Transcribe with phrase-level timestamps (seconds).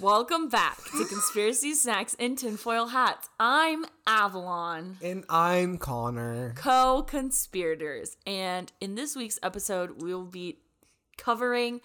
[0.00, 3.28] Welcome back to Conspiracy Snacks and Tinfoil Hats.
[3.38, 6.54] I'm Avalon, And I'm Connor.
[6.56, 8.16] co conspirators.
[8.26, 10.58] And in this week's episode, we will be
[11.18, 11.80] covering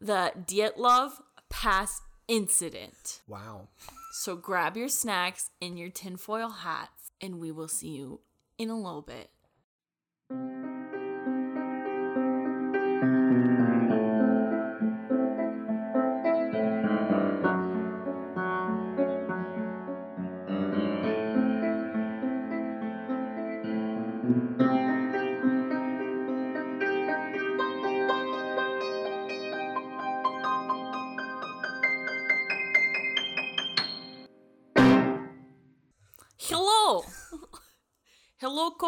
[0.00, 1.12] the Dyatlov
[1.50, 3.20] Pass incident.
[3.28, 3.68] Wow.
[4.12, 8.20] So grab your snacks and your tinfoil hats, and we will see you
[8.58, 9.30] in a little bit.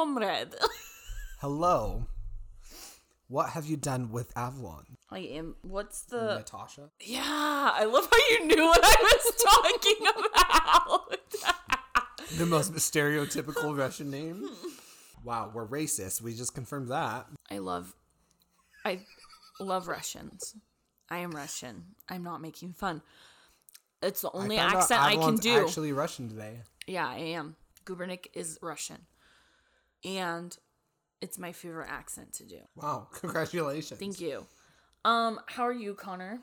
[0.05, 0.55] Comrade.
[1.41, 2.07] Hello.
[3.29, 4.85] What have you done with Avalon?
[5.11, 5.57] I am.
[5.62, 6.37] What's the.
[6.37, 6.91] Natasha?
[7.01, 11.71] Yeah, I love how you knew what I was talking about.
[12.39, 14.48] The most stereotypical Russian name?
[15.23, 16.21] Wow, we're racist.
[16.21, 17.27] We just confirmed that.
[17.48, 17.95] I love.
[18.84, 19.03] I
[19.61, 20.56] love Russians.
[21.09, 21.84] I am Russian.
[22.09, 23.03] I'm not making fun.
[24.03, 25.65] It's the only out accent I can do.
[25.65, 26.62] actually Russian today.
[26.89, 27.55] Yeah, I am.
[27.84, 29.06] Gubernik is Russian.
[30.05, 30.56] And
[31.20, 32.58] it's my favorite accent to do.
[32.77, 33.98] Wow, congratulations.
[33.98, 34.47] Thank you.
[35.05, 36.41] Um, how are you, Connor?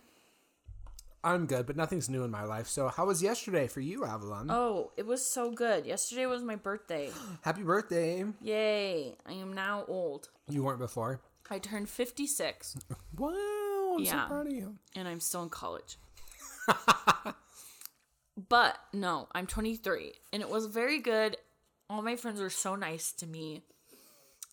[1.24, 2.68] I'm good, but nothing's new in my life.
[2.68, 4.48] So, how was yesterday for you, Avalon?
[4.50, 5.86] Oh, it was so good.
[5.86, 7.12] Yesterday was my birthday.
[7.44, 8.26] Happy birthday.
[8.42, 9.16] Yay.
[9.28, 10.30] I am now old.
[10.50, 11.22] You weren't before.
[11.52, 12.78] I turned 56
[13.18, 14.24] Wow, I'm Yeah.
[14.24, 14.76] so proud of you.
[14.96, 15.98] and I'm still in college.
[18.50, 21.38] but no, I'm 23 and it was very good.
[21.92, 23.64] All my friends were so nice to me.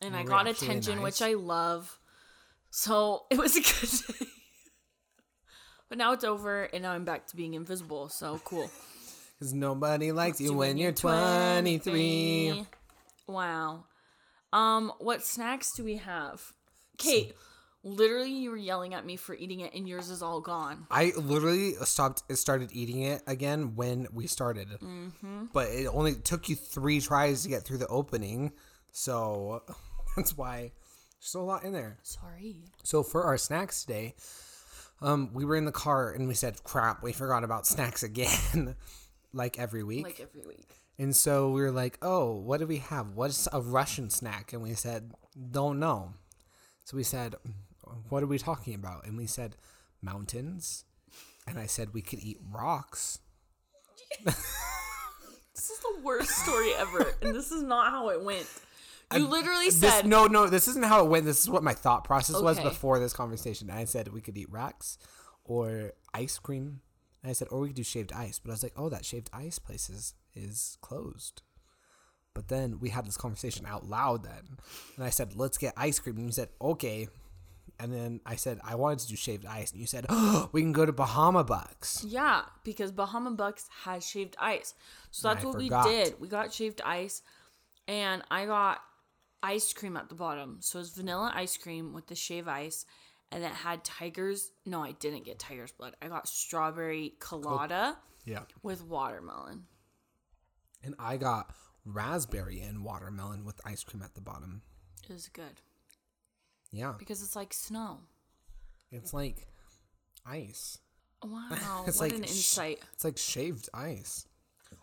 [0.03, 1.23] And I got attention, which?
[1.23, 2.01] I love.
[2.71, 4.27] So it was a good day.
[5.89, 8.09] but now it's over and now I'm back to being invisible.
[8.09, 8.71] So cool.
[9.39, 11.81] Because nobody likes you when you're 23.
[12.49, 12.67] 23.
[13.29, 13.85] Wow.
[14.53, 16.53] Um, what snacks do we have?
[16.97, 17.37] Kate,
[17.85, 20.87] literally you were yelling at me for eating it and yours is all gone.
[20.91, 24.69] I literally stopped, started eating it again when we started.
[24.69, 25.47] Mm-hmm.
[25.53, 28.53] But it only took you three tries to get through the opening.
[28.93, 29.63] So
[30.17, 30.73] that's why
[31.19, 31.99] there's still a lot in there.
[32.03, 32.65] Sorry.
[32.83, 34.15] So for our snacks today,
[35.01, 38.75] um, we were in the car and we said, crap, we forgot about snacks again,
[39.33, 40.05] like every week.
[40.05, 40.69] Like every week.
[40.99, 43.15] and so we were like, oh, what do we have?
[43.15, 44.53] What's a Russian snack?
[44.53, 45.13] And we said,
[45.53, 46.15] don't know.
[46.85, 47.37] So we said,
[48.09, 49.07] what are we talking about?
[49.07, 49.57] And we said,
[50.03, 50.85] mountains.
[51.47, 53.21] And I said, we could eat rocks.
[55.59, 58.47] This is the worst story ever, and this is not how it went.
[59.13, 61.25] You literally This, said, no, no, this isn't how it went.
[61.25, 63.69] This is what my thought process was before this conversation.
[63.69, 64.99] I said we could eat rocks
[65.43, 66.83] or ice cream.
[67.25, 68.39] And I said, or we could do shaved ice.
[68.39, 71.43] But I was like, oh, that shaved ice place is, is closed.
[72.35, 74.59] But then we had this conversation out loud then.
[74.95, 76.19] And I said, let's get ice cream.
[76.19, 77.09] And you said, okay.
[77.81, 79.71] And then I said, I wanted to do shaved ice.
[79.71, 82.05] And you said, oh, we can go to Bahama Bucks.
[82.07, 84.75] yeah, because Bahama Bucks has shaved ice.
[85.13, 85.87] So that's what forgot.
[85.87, 86.21] we did.
[86.21, 87.23] We got shaved ice,
[87.87, 88.81] and I got
[89.43, 90.57] ice cream at the bottom.
[90.61, 92.85] So it's vanilla ice cream with the shave ice,
[93.31, 94.51] and it had tiger's.
[94.67, 95.95] No, I didn't get tiger's blood.
[96.03, 98.43] I got strawberry colada Yeah.
[98.63, 99.67] with watermelon.
[100.83, 104.63] And I got raspberry and watermelon with ice cream at the bottom.
[105.09, 105.61] It was good
[106.71, 106.95] Yeah.
[106.99, 107.99] because it's like snow.
[108.91, 109.47] It's like
[110.27, 110.79] ice.
[111.25, 112.81] Wow, It's what like an sh- insight.
[112.93, 114.27] It's like shaved ice.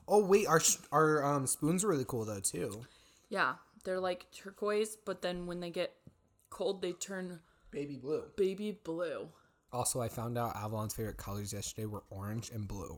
[0.07, 2.83] Oh wait, our sh- our um, spoons are really cool though too.
[3.29, 5.93] Yeah, they're like turquoise, but then when they get
[6.49, 7.39] cold, they turn
[7.71, 8.23] Baby blue.
[8.37, 9.29] baby blue.
[9.73, 12.97] Also, I found out Avalon's favorite colors yesterday were orange and blue.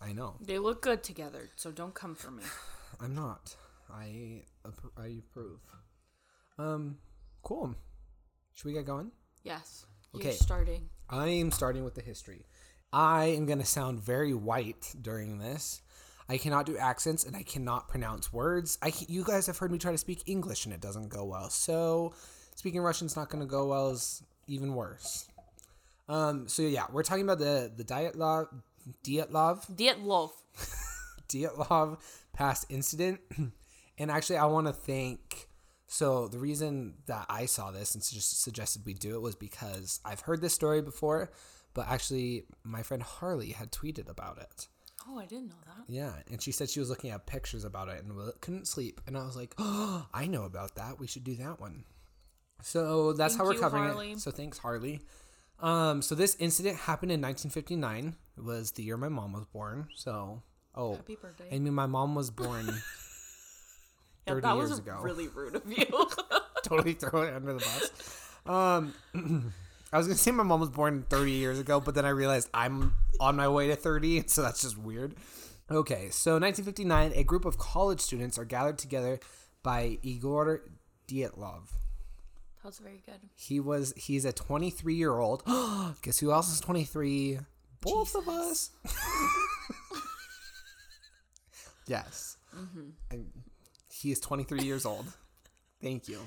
[0.00, 0.36] I know.
[0.40, 2.42] They look good together, so don't come for me.
[3.00, 3.54] I'm not.
[3.92, 5.60] I appro- I approve.
[6.58, 6.98] Um,
[7.42, 7.74] cool.
[8.54, 9.10] Should we get going?
[9.44, 9.86] Yes.
[10.14, 10.28] Okay.
[10.28, 10.88] You're starting.
[11.08, 12.46] I am starting with the history.
[12.92, 15.82] I am going to sound very white during this.
[16.28, 18.78] I cannot do accents and I cannot pronounce words.
[18.80, 21.24] I can, you guys have heard me try to speak English and it doesn't go
[21.24, 21.50] well.
[21.50, 22.14] So
[22.54, 23.90] speaking Russian Russian's not going to go well.
[23.90, 25.28] Is even worse.
[26.08, 26.48] Um.
[26.48, 28.48] So yeah, we're talking about the the Dyatlov
[29.04, 30.30] Dyatlov Dietlov.
[31.28, 31.98] Dyatlov
[32.32, 33.20] past incident.
[33.98, 35.48] and actually, I want to thank.
[35.92, 40.00] So the reason that I saw this and just suggested we do it was because
[40.06, 41.30] I've heard this story before,
[41.74, 44.68] but actually my friend Harley had tweeted about it.
[45.06, 45.92] Oh, I didn't know that.
[45.92, 49.02] Yeah, and she said she was looking at pictures about it and couldn't sleep.
[49.06, 50.98] And I was like, "Oh, I know about that.
[50.98, 51.84] We should do that one."
[52.62, 54.12] So that's Thank how we're you, covering Harley.
[54.12, 54.20] it.
[54.20, 55.02] So thanks, Harley.
[55.60, 58.16] Um, so this incident happened in 1959.
[58.38, 59.88] It was the year my mom was born.
[59.94, 60.42] So,
[60.74, 61.54] oh, Happy birthday.
[61.54, 62.80] I mean, my mom was born
[64.26, 64.98] Yeah, 30 that years was ago.
[65.02, 65.86] really rude of you.
[66.64, 67.90] totally throw it under the bus.
[68.46, 68.94] Um,
[69.92, 72.48] I was gonna say my mom was born 30 years ago, but then I realized
[72.54, 75.14] I'm on my way to 30, so that's just weird.
[75.70, 79.18] Okay, so 1959, a group of college students are gathered together
[79.62, 80.62] by Igor
[81.08, 81.68] Dyatlov.
[82.62, 83.20] that was very good.
[83.36, 85.42] He was he's a 23 year old.
[86.02, 87.38] Guess who else is 23?
[87.80, 88.70] Both of us.
[91.86, 92.36] yes.
[93.10, 93.26] And
[94.02, 95.06] he is 23 years old.
[95.80, 96.18] Thank you.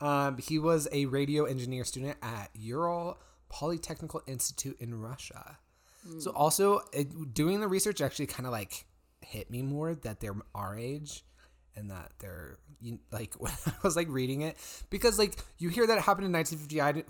[0.00, 3.18] Um, he was a radio engineer student at Ural
[3.52, 5.58] Polytechnical Institute in Russia.
[6.18, 8.86] So also it, doing the research actually kind of like
[9.20, 11.24] hit me more that they're our age
[11.76, 14.56] and that they're you, like when I was like reading it
[14.88, 17.04] because like you hear that it happened in 1959,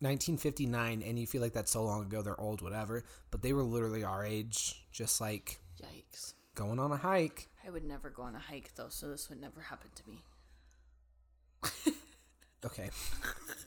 [0.00, 3.62] 1959 and you feel like that's so long ago they're old whatever but they were
[3.62, 6.34] literally our age just like Yikes.
[6.56, 9.40] going on a hike I would never go on a hike though, so this would
[9.40, 10.18] never happen to me.
[12.64, 12.90] Okay.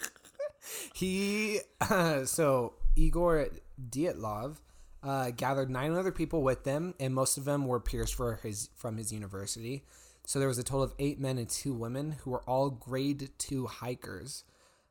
[0.93, 3.49] he uh, so Igor
[3.89, 4.57] Dyatlov
[5.03, 8.69] uh, gathered nine other people with them, and most of them were peers for his
[8.75, 9.83] from his university.
[10.25, 13.29] So there was a total of eight men and two women who were all grade
[13.37, 14.43] two hikers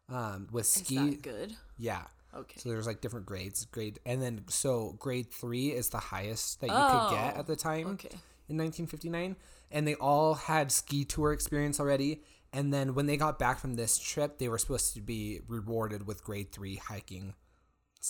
[0.08, 0.96] um, with Is ski.
[0.96, 1.56] that good?
[1.76, 2.02] Yeah.
[2.36, 2.60] Okay.
[2.60, 3.64] So there's like different grades.
[3.64, 7.46] Grade and then so grade three is the highest that you could get Oh, at
[7.46, 8.10] the time okay.
[8.48, 9.36] In 1959
[9.70, 12.22] and they all had ski tour experience already.
[12.52, 16.06] And then when they got back from this trip they were supposed to be rewarded
[16.06, 17.34] with grade 3 hiking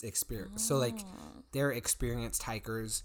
[0.02, 0.98] experience so like
[1.52, 3.02] they're experienced hikers.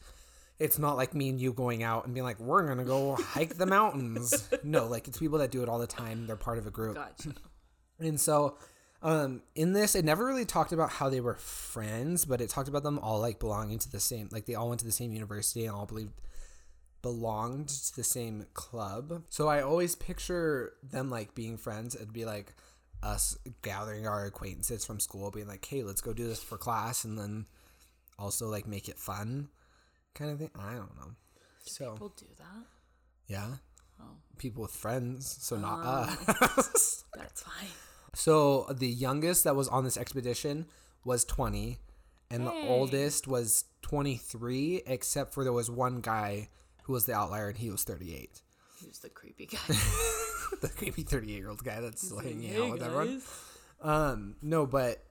[0.57, 3.57] It's not like me and you going out and being like we're gonna go hike
[3.57, 4.49] the mountains.
[4.63, 6.27] No like it's people that do it all the time.
[6.27, 6.95] They're part of a group.
[6.95, 7.33] Gotcha.
[7.99, 8.57] and so
[9.01, 12.67] um in this it never really talked about how they were friends but it talked
[12.67, 15.13] about them all like belonging to the same like they all went to the same
[15.13, 16.11] university and all believed
[17.01, 19.23] belonged to the same club.
[19.29, 21.95] So i always picture them like being friends.
[21.95, 22.53] It'd be like
[23.01, 27.05] us gathering our acquaintances from school being like hey let's go do this for class
[27.05, 27.45] and then
[28.17, 29.47] also like make it fun
[30.13, 30.51] kind of thing.
[30.59, 31.11] I don't know.
[31.63, 32.65] So People do that.
[33.27, 33.47] yeah.
[34.01, 36.17] Oh, people with friends so not Um.
[36.57, 37.05] us.
[37.15, 37.67] That's fine.
[38.15, 40.65] So the youngest that was on this expedition
[41.05, 41.77] was 20,
[42.31, 46.49] and the oldest was 23, except for there was one guy
[46.89, 48.41] who was the outlier, and he was 38.
[48.83, 49.59] Who's the creepy guy?
[50.61, 53.21] the creepy 38 year old guy that's still hanging Hey, out with everyone.
[53.79, 55.03] Um, no, but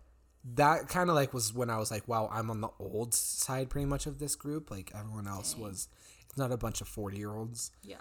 [0.56, 3.70] that kind of like was when I was like, wow, I'm on the old side
[3.70, 4.72] pretty much of this group.
[4.72, 5.62] Like everyone else Dang.
[5.62, 5.86] was,
[6.28, 7.70] it's not a bunch of 40 year olds.
[7.84, 7.98] Yeah.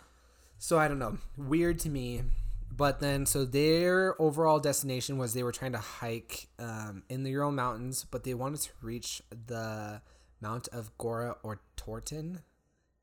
[0.58, 1.20] So I don't know.
[1.38, 2.24] Weird to me.
[2.76, 7.30] But then, so their overall destination was they were trying to hike um, in the
[7.30, 10.02] Ural Mountains, but they wanted to reach the
[10.42, 12.40] Mount of Gora or Torton.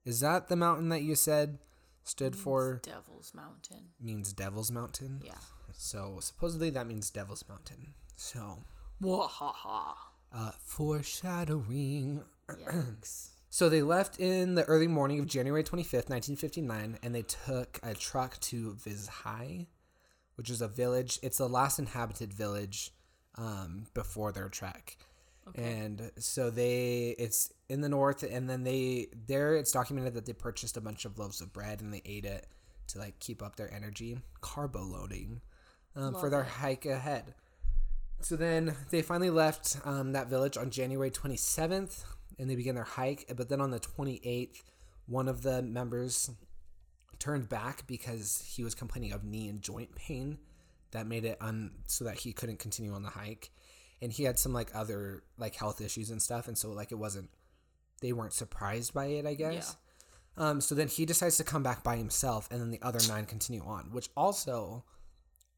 [0.05, 1.59] Is that the mountain that you said
[2.03, 2.81] stood for?
[2.83, 3.89] Devil's Mountain.
[4.01, 5.23] Means Devil's Mountain.
[5.25, 5.35] Yeah.
[5.73, 7.95] So supposedly that means Devil's Mountain.
[8.17, 8.59] So
[9.03, 9.95] Wahaha.
[10.33, 12.23] uh, foreshadowing.
[12.49, 13.29] Yikes.
[13.55, 17.95] So they left in the early morning of January 25th, 1959, and they took a
[17.95, 19.69] truck to Vizhai,
[20.35, 21.21] which is a village.
[21.23, 22.91] It's the last inhabited village
[23.37, 24.97] um, before their trek.
[25.47, 25.63] Okay.
[25.63, 30.33] And so they, it's in the north, and then they, there it's documented that they
[30.33, 32.47] purchased a bunch of loaves of bread and they ate it
[32.89, 35.41] to like keep up their energy, carbo loading
[35.97, 36.49] um, for their it.
[36.49, 37.35] hike ahead.
[38.21, 42.05] So then they finally left um, that village on January 27th
[42.39, 43.31] and they began their hike.
[43.37, 44.63] But then on the 28th,
[45.07, 46.31] one of the members
[47.19, 50.39] turned back because he was complaining of knee and joint pain
[50.91, 53.51] that made it un so that he couldn't continue on the hike.
[54.01, 56.49] And he had some like other like health issues and stuff.
[56.49, 57.31] And so like it wasn't,
[58.05, 59.77] they weren't surprised by it, I guess.
[60.37, 63.25] Um, so then he decides to come back by himself, and then the other nine
[63.25, 64.85] continue on, which also,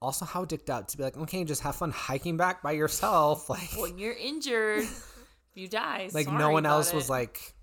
[0.01, 3.49] also how dicked out to be like, okay, just have fun hiking back by yourself,
[3.57, 4.85] like, When you're injured,
[5.55, 6.09] you die.
[6.13, 7.55] like no one else about was like,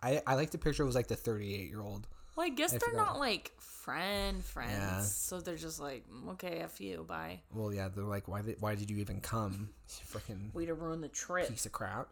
[0.00, 2.06] I I like the picture was like the thirty eight year old.
[2.36, 5.00] Well, I guess I they're not like friend friends, Yeah.
[5.02, 7.40] so they're just like, "Mm, okay, f you, bye.
[7.52, 9.70] Well, yeah, they're like, why did why did you even come,
[10.12, 11.48] freaking Way to ruin the trip.
[11.48, 12.08] piece of crap.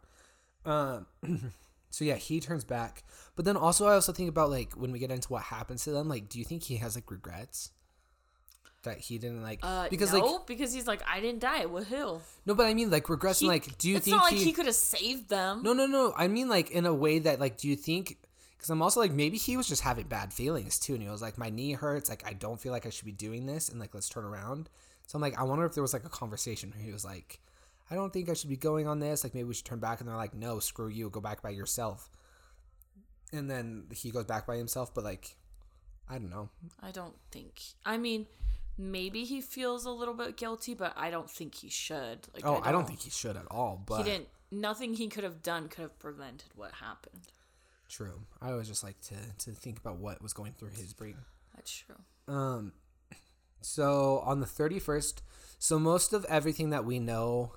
[0.64, 1.06] Um,
[1.90, 3.02] so yeah, he turns back,
[3.36, 5.90] but then also I also think about like when we get into what happens to
[5.90, 6.08] them.
[6.08, 7.70] Like, do you think he has like regrets
[8.82, 11.66] that he didn't like Uh, because no, like because he's like, I didn't die.
[11.66, 12.20] Woohoo!
[12.46, 13.40] no, but I mean like regrets.
[13.40, 15.28] He- and, like, do you think it's think not like he, he could have saved
[15.28, 15.62] them?
[15.62, 16.14] No, no, no.
[16.16, 18.16] I mean, like in a way that, like, do you think?
[18.56, 21.22] Because I'm also like, maybe he was just having bad feelings too, and he was
[21.22, 22.10] like, my knee hurts.
[22.10, 24.68] Like, I don't feel like I should be doing this, and like, let's turn around.
[25.06, 27.40] So I'm like, I wonder if there was like a conversation where he was like,
[27.90, 29.24] I don't think I should be going on this.
[29.24, 30.00] Like maybe we should turn back.
[30.00, 32.08] And they're like, no, screw you, go back by yourself.
[33.32, 35.36] And then he goes back by himself, but like,
[36.08, 36.50] I don't know.
[36.82, 37.60] I don't think.
[37.84, 38.26] I mean,
[38.76, 42.26] maybe he feels a little bit guilty, but I don't think he should.
[42.34, 43.82] Like, Oh, I don't, think he should at all.
[43.86, 44.28] But he didn't.
[44.52, 47.28] Nothing he could have done could have prevented what happened.
[47.88, 48.22] true.
[48.40, 51.16] I always just like to to think about what was going through his brain.
[51.54, 51.94] That's true.
[52.26, 52.72] Um,
[53.60, 55.20] so on the 31st,
[55.58, 57.52] so most of everything that we know,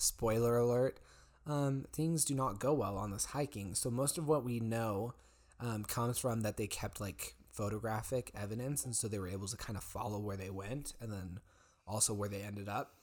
[0.00, 1.00] spoiler alert,
[1.46, 3.74] um, things do not go well on this hiking.
[3.74, 5.14] So most of what we know
[5.58, 9.56] um, comes from that they kept like photographic evidence, and so they were able to
[9.56, 11.40] kind of follow where they went and then
[11.86, 12.94] also where they ended up.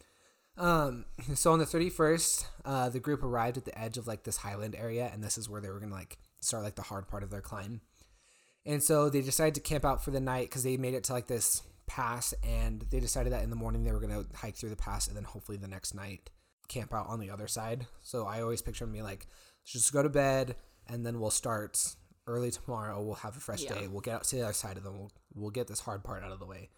[0.58, 4.38] Um, so on the 31st, uh, the group arrived at the edge of like this
[4.38, 7.24] highland area, and this is where they were gonna like start like the hard part
[7.24, 7.82] of their climb.
[8.66, 11.14] And so they decided to camp out for the night because they made it to
[11.14, 14.70] like this pass, and they decided that in the morning they were gonna hike through
[14.70, 16.30] the pass, and then hopefully the next night
[16.68, 17.88] camp out on the other side.
[18.02, 19.28] So I always picture me like,
[19.64, 20.56] let's just go to bed,
[20.88, 21.96] and then we'll start
[22.28, 23.02] early tomorrow.
[23.02, 23.74] We'll have a fresh Yeah.
[23.76, 23.88] day.
[23.88, 24.98] We'll get out to the other side of them.
[24.98, 26.70] We'll we'll get this hard part out of the way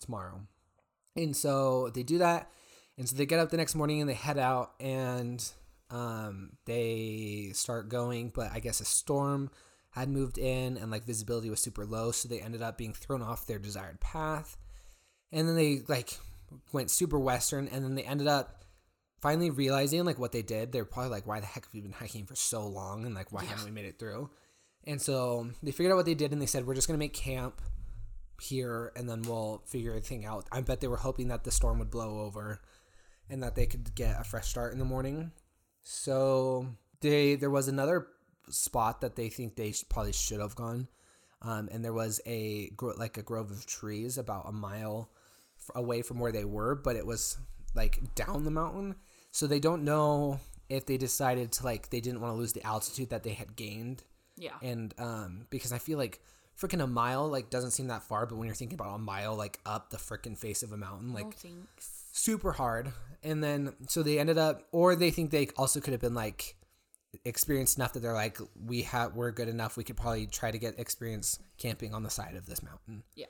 [0.00, 0.40] tomorrow.
[1.16, 2.50] And so they do that,
[2.98, 5.44] and so they get up the next morning and they head out, and
[5.90, 8.30] um, they start going.
[8.34, 9.50] But I guess a storm
[9.90, 13.22] had moved in, and like visibility was super low, so they ended up being thrown
[13.22, 14.56] off their desired path.
[15.30, 16.18] And then they like
[16.72, 18.63] went super western, and then they ended up
[19.24, 20.70] finally realizing like what they did.
[20.70, 23.32] They're probably like, "Why the heck have we been hiking for so long?" And like,
[23.32, 24.28] why haven't we made it through?
[24.84, 27.14] And so they figured out what they did, and they said, "We're just gonna make
[27.14, 27.60] camp."
[28.40, 30.46] here and then we'll figure everything out.
[30.50, 32.60] I bet they were hoping that the storm would blow over
[33.30, 35.32] and that they could get a fresh start in the morning.
[35.82, 36.66] So
[37.00, 38.08] they there was another
[38.50, 40.88] spot that they think they probably should have gone.
[41.42, 45.10] Um, and there was a gro- like a grove of trees about a mile
[45.58, 47.36] f- away from where they were, but it was
[47.74, 48.96] like down the mountain.
[49.34, 52.64] So they don't know if they decided to like they didn't want to lose the
[52.66, 54.02] altitude that they had gained.
[54.36, 54.54] Yeah.
[54.62, 56.20] and um because i feel like
[56.60, 59.36] freaking a mile like doesn't seem that far but when you're thinking about a mile
[59.36, 61.50] like up the freaking face of a mountain like no
[62.14, 62.92] super hard.
[63.22, 66.56] And then so they ended up or they think they also could have been like
[67.24, 69.76] experienced enough that they're like we have we're good enough.
[69.76, 73.02] We could probably try to get experience camping on the side of this mountain.
[73.14, 73.26] Yeah.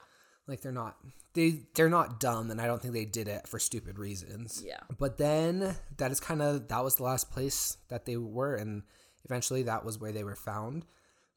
[0.47, 0.97] Like they're not
[1.35, 4.81] they they're not dumb and i don't think they did it for stupid reasons Yeah.
[4.99, 8.83] but then that is kind of that was the last place that they were and
[9.25, 10.85] eventually that was where they were found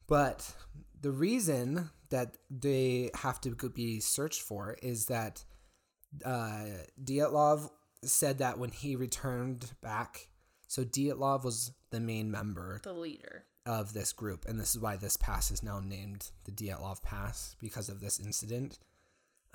[0.06, 0.54] but
[1.00, 5.44] the reason that they have to be searched for is that
[6.24, 6.64] uh,
[7.02, 7.70] Dyatlov
[8.02, 10.28] said that when he returned back,
[10.66, 13.44] so Dyatlov was the main member The leader.
[13.66, 17.54] of this group, and this is why this pass is now named the Dyatlov Pass
[17.60, 18.78] because of this incident.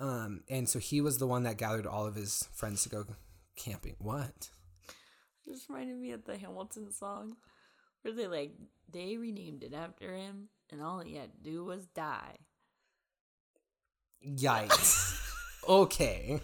[0.04, 3.06] Um, and so he was the one that gathered all of his friends to go
[3.56, 3.96] camping.
[4.00, 4.50] What?
[5.48, 7.38] Just reminded me of the Hamilton song
[8.02, 8.52] where they like
[8.92, 12.36] they renamed it after him and all he had to do was die.
[14.28, 15.22] Yikes.
[15.70, 16.42] okay.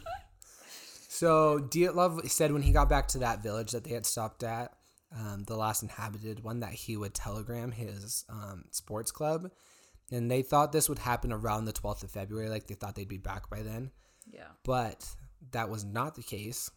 [1.10, 4.72] So Dyatlov said when he got back to that village that they had stopped at,
[5.14, 9.52] um, the last inhabited one, that he would telegram his um, sports club.
[10.12, 12.50] And they thought this would happen around the 12th of February.
[12.50, 13.92] Like they thought they'd be back by then.
[14.32, 14.48] Yeah.
[14.64, 15.08] But
[15.52, 16.72] that was not the case.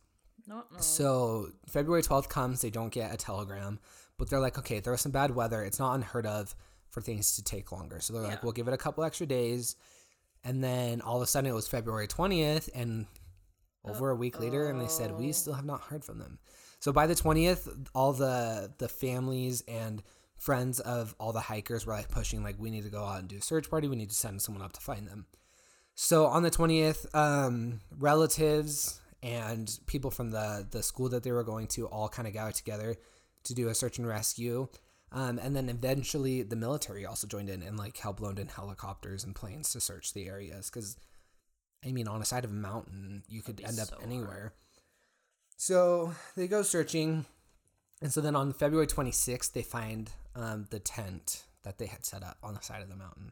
[0.47, 0.79] Not no.
[0.79, 3.79] So February 12th comes, they don't get a telegram,
[4.19, 5.63] but they're like, okay, there was some bad weather.
[5.63, 6.55] It's not unheard of
[6.91, 8.01] for things to take longer.
[8.01, 9.77] So they're like, we'll give it a couple extra days.
[10.45, 13.07] And then all of a sudden it was February 20th and
[13.85, 16.39] over a week later and they said we still have not heard from them.
[16.81, 20.03] So by the 20th, all the the families and
[20.43, 23.29] friends of all the hikers were like pushing like we need to go out and
[23.29, 23.87] do a search party.
[23.87, 25.27] We need to send someone up to find them.
[25.95, 31.45] So on the 20th, um, relatives and people from the, the school that they were
[31.45, 32.97] going to all kind of gathered together
[33.45, 34.67] to do a search and rescue.
[35.13, 39.23] Um, and then eventually the military also joined in and like helped loaned in helicopters
[39.23, 40.71] and planes to search the areas.
[40.71, 40.97] Because,
[41.87, 44.07] I mean, on the side of a mountain, you could end up so hard.
[44.09, 44.55] anywhere.
[45.57, 47.27] So they go searching.
[48.03, 52.25] And so then on February 26th, they find um, the tent that they had set
[52.25, 53.31] up on the side of the mountain.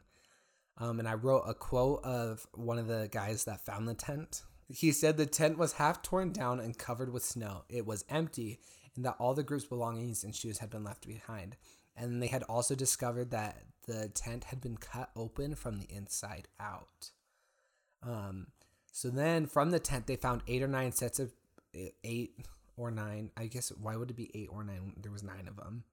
[0.77, 4.43] Um, and I wrote a quote of one of the guys that found the tent.
[4.69, 7.65] He said the tent was half torn down and covered with snow.
[7.67, 8.61] It was empty,
[8.95, 11.57] and that all the group's belongings and shoes had been left behind.
[11.97, 16.47] And they had also discovered that the tent had been cut open from the inside
[16.61, 17.11] out.
[18.01, 18.47] Um,
[18.93, 21.33] so then from the tent, they found eight or nine sets of
[22.05, 22.47] eight
[22.81, 23.31] or nine.
[23.37, 24.93] I guess why would it be eight or nine?
[25.01, 25.83] There was nine of them.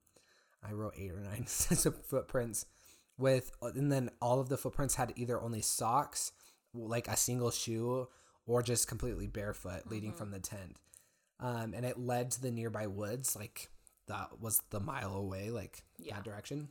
[0.67, 2.65] I wrote eight or nine sets of footprints
[3.17, 6.31] with, and then all of the footprints had either only socks,
[6.73, 8.07] like a single shoe,
[8.45, 10.75] or just completely barefoot leading from the tent.
[11.39, 13.35] um, and it led to the nearby woods.
[13.35, 13.69] Like
[14.07, 16.15] that was the mile away, like Yeah.
[16.15, 16.69] that direction.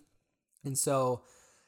[0.64, 1.22] And so,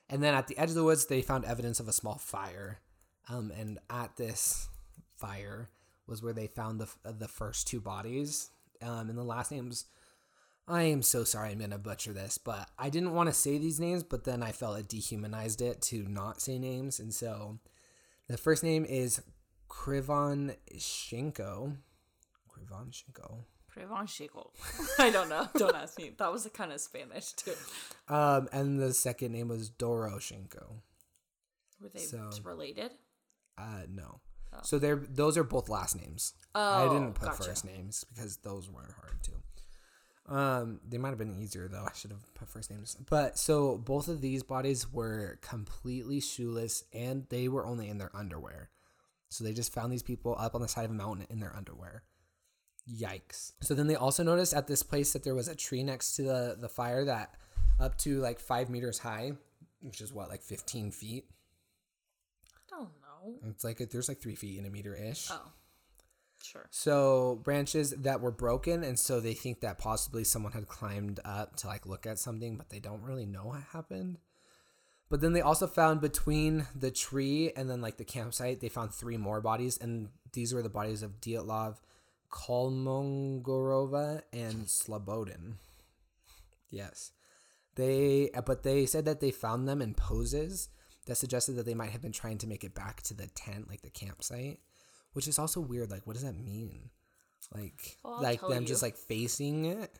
[0.08, 2.80] and then at the edge of the woods, they found evidence of a small fire.
[3.28, 4.68] Um, and at this
[5.16, 5.70] fire
[6.10, 8.50] was where they found the the first two bodies.
[8.82, 9.86] Um, and the last names.
[10.68, 13.80] I am so sorry I'm gonna butcher this, but I didn't want to say these
[13.80, 17.58] names, but then I felt it dehumanized it to not say names, and so
[18.28, 19.20] the first name is
[19.68, 21.76] Krivon Shenko.
[22.48, 23.44] Krivonischenko.
[23.74, 24.50] Prevanchico.
[24.98, 25.48] I don't know.
[25.56, 26.10] Don't ask me.
[26.18, 27.54] That was a kind of Spanish too.
[28.08, 30.80] Um, and the second name was Doroshenko.
[31.80, 32.90] Were they So- related?
[33.56, 34.20] Uh, no.
[34.62, 36.34] So they're those are both last names.
[36.54, 37.44] I Oh, didn't put gotcha.
[37.44, 39.30] first names because those weren't hard to.
[40.34, 41.84] Um, they might have been easier though.
[41.88, 42.96] I should have put first names.
[43.08, 48.10] But so both of these bodies were completely shoeless and they were only in their
[48.14, 48.70] underwear.
[49.28, 51.54] So they just found these people up on the side of a mountain in their
[51.56, 52.02] underwear.
[52.88, 53.52] Yikes.
[53.60, 56.22] So then they also noticed at this place that there was a tree next to
[56.22, 57.34] the, the fire that
[57.78, 59.32] up to like five meters high,
[59.80, 61.26] which is what, like 15 feet?
[63.48, 65.28] It's like, there's like three feet in a meter ish.
[65.30, 65.52] Oh,
[66.42, 66.66] sure.
[66.70, 71.56] So branches that were broken, and so they think that possibly someone had climbed up
[71.56, 74.18] to like look at something, but they don't really know what happened.
[75.08, 78.94] But then they also found between the tree and then like the campsite, they found
[78.94, 81.78] three more bodies, and these were the bodies of Dyatlov,
[82.30, 85.54] Kolmogorova, and Slobodin.
[86.70, 87.10] Yes,
[87.74, 90.68] they but they said that they found them in poses
[91.06, 93.68] that suggested that they might have been trying to make it back to the tent,
[93.68, 94.60] like the campsite
[95.12, 95.90] which is also weird.
[95.90, 96.90] Like, what does that mean?
[97.54, 98.68] Like, Well, like them you.
[98.68, 99.98] just like facing it,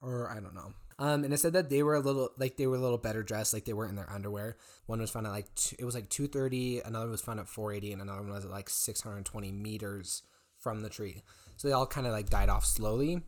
[0.00, 0.72] or I don't know.
[0.98, 3.22] Um, and it said that they were a little like they were a little better
[3.22, 4.56] dressed, like they weren't in their underwear.
[4.86, 7.48] One was found at like two, it was like two thirty, another was found at
[7.48, 10.22] four eighty, and another one was at like six hundred twenty meters
[10.58, 11.22] from the tree.
[11.56, 13.22] So they all kind of like died off slowly,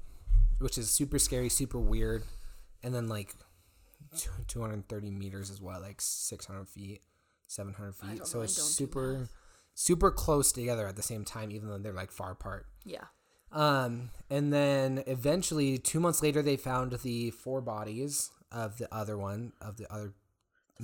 [0.58, 2.24] which is super scary, super weird.
[2.82, 3.34] And then like
[4.46, 7.02] two hundred thirty meters is what like six hundred feet,
[7.46, 8.26] seven hundred feet.
[8.26, 9.28] So it's super
[9.74, 12.66] super close together at the same time, even though they're like far apart.
[12.84, 13.04] Yeah.
[13.52, 19.16] Um, and then eventually, two months later, they found the four bodies of the other
[19.18, 20.12] one of the other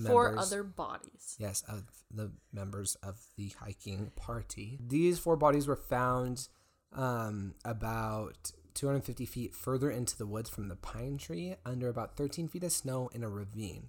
[0.05, 0.46] Four members.
[0.46, 1.37] other bodies.
[1.38, 4.79] Yes, of the members of the hiking party.
[4.87, 6.48] These four bodies were found
[6.92, 12.46] um, about 250 feet further into the woods from the pine tree, under about 13
[12.48, 13.88] feet of snow in a ravine.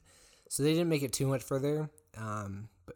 [0.50, 2.96] So they didn't make it too much further, um, but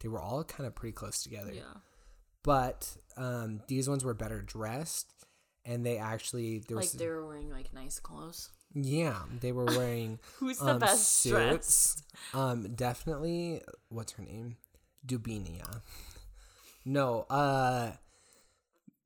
[0.00, 1.62] they were all kind of pretty close together Yeah.
[2.42, 5.12] but um, these ones were better dressed
[5.66, 8.48] and they actually there was Like they were wearing like nice clothes.
[8.74, 11.64] yeah they were wearing Who's the um, best dressed?
[11.64, 14.56] suits um definitely what's her name
[15.06, 15.82] dubinia
[16.86, 17.92] no uh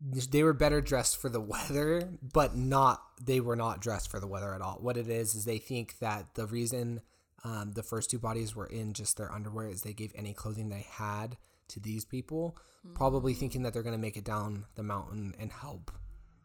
[0.06, 4.26] they were better dressed for the weather but not they were not dressed for the
[4.26, 7.00] weather at all what it is is they think that the reason
[7.44, 10.68] um, the first two bodies were in just their underwear is they gave any clothing
[10.68, 11.36] they had
[11.68, 12.56] to these people
[12.94, 15.90] probably thinking that they're going to make it down the mountain and help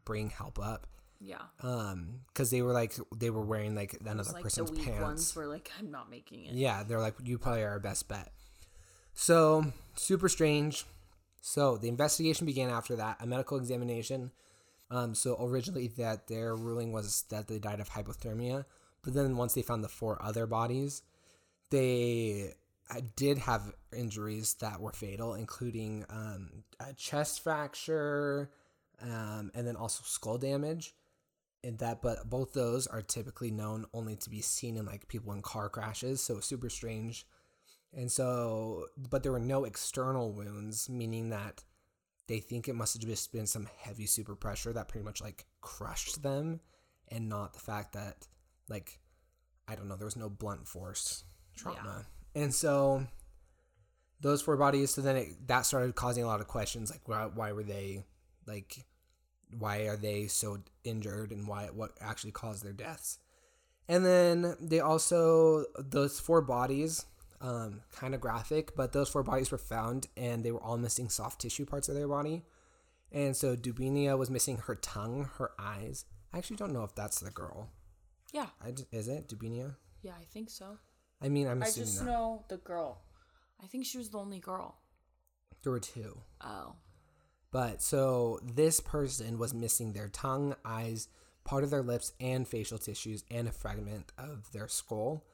[0.05, 0.87] bring help up
[1.19, 1.41] Yeah.
[1.61, 5.01] um because they were like they were wearing like another like the person's weak pants
[5.01, 6.53] ones were like, I'm not making it.
[6.53, 8.31] yeah, they're like, you probably are our best bet.
[9.13, 10.85] So, super strange.
[11.41, 14.31] So, the investigation began after that, a medical examination.
[14.91, 18.65] Um, so, originally, that their ruling was that they died of hypothermia.
[19.03, 21.01] But then, once they found the four other bodies,
[21.69, 22.53] they
[22.89, 28.49] uh, did have injuries that were fatal, including um, a chest fracture
[29.01, 30.93] um, and then also skull damage
[31.63, 35.33] and that but both those are typically known only to be seen in like people
[35.33, 37.25] in car crashes so super strange
[37.95, 41.63] and so but there were no external wounds meaning that
[42.27, 45.45] they think it must have just been some heavy super pressure that pretty much like
[45.61, 46.59] crushed them
[47.07, 48.27] and not the fact that
[48.67, 48.99] like
[49.67, 51.23] i don't know there was no blunt force
[51.55, 52.05] trauma.
[52.35, 53.05] And so
[54.21, 57.25] those four bodies so then it, that started causing a lot of questions like why,
[57.25, 58.03] why were they
[58.45, 58.85] like
[59.57, 63.19] why are they so injured and why what actually caused their deaths?
[63.87, 67.05] And then they also those four bodies
[67.41, 71.09] um, kind of graphic but those four bodies were found and they were all missing
[71.09, 72.43] soft tissue parts of their body
[73.11, 77.19] and so dubinia was missing her tongue her eyes i actually don't know if that's
[77.21, 77.69] the girl
[78.33, 78.47] Yeah.
[78.63, 80.77] I j- is it dubinia Yeah, I think so.
[81.21, 82.05] i mean i'm I assuming just that.
[82.05, 83.01] know the girl.
[83.63, 84.77] I think she was the only girl.
[85.63, 86.75] there were two Oh.
[87.51, 91.07] But so this person was missing their tongue, eyes,
[91.43, 95.25] part of their lips, and facial tissues, and a fragment of their skull.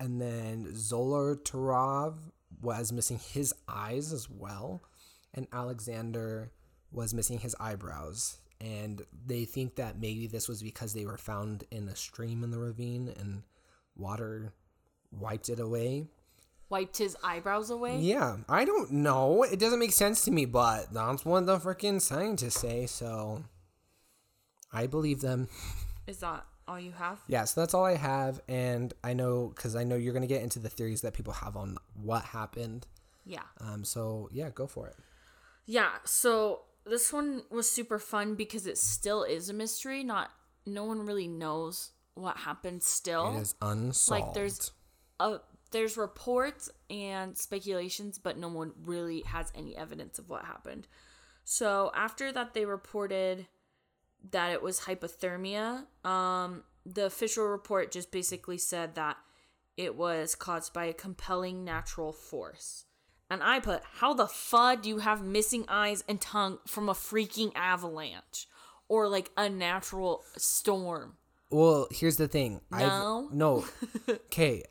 [0.00, 2.14] And then Zolotarov
[2.62, 4.82] was missing his eyes as well.
[5.34, 6.52] And Alexander
[6.90, 11.64] was missing his eyebrows and they think that maybe this was because they were found
[11.70, 13.42] in a stream in the ravine and
[13.96, 14.52] water
[15.12, 16.06] wiped it away.
[16.68, 17.98] Wiped his eyebrows away.
[17.98, 19.42] Yeah, I don't know.
[19.44, 23.44] It doesn't make sense to me, but that's what the freaking scientists say, so
[24.72, 25.48] I believe them.
[26.06, 27.18] Is that all you have?
[27.26, 30.42] Yeah, so that's all I have, and I know because I know you're gonna get
[30.42, 32.86] into the theories that people have on what happened.
[33.24, 33.42] Yeah.
[33.60, 34.96] Um, so yeah, go for it.
[35.66, 40.02] Yeah, so this one was super fun because it still is a mystery.
[40.04, 40.30] Not
[40.66, 43.36] no one really knows what happened still.
[43.36, 44.24] It is unsolved.
[44.24, 44.72] like there's
[45.20, 45.38] a
[45.70, 50.86] there's reports and speculations, but no one really has any evidence of what happened.
[51.44, 53.46] So after that they reported
[54.30, 55.84] that it was hypothermia.
[56.04, 59.16] Um the official report just basically said that
[59.76, 62.84] it was caused by a compelling natural force.
[63.30, 66.94] And I put, how the fuck do you have missing eyes and tongue from a
[66.94, 68.48] freaking avalanche
[68.88, 71.16] or like a natural storm?
[71.50, 72.60] Well, here's the thing.
[72.70, 73.28] No.
[73.28, 73.64] I've, no.
[74.08, 74.62] Okay.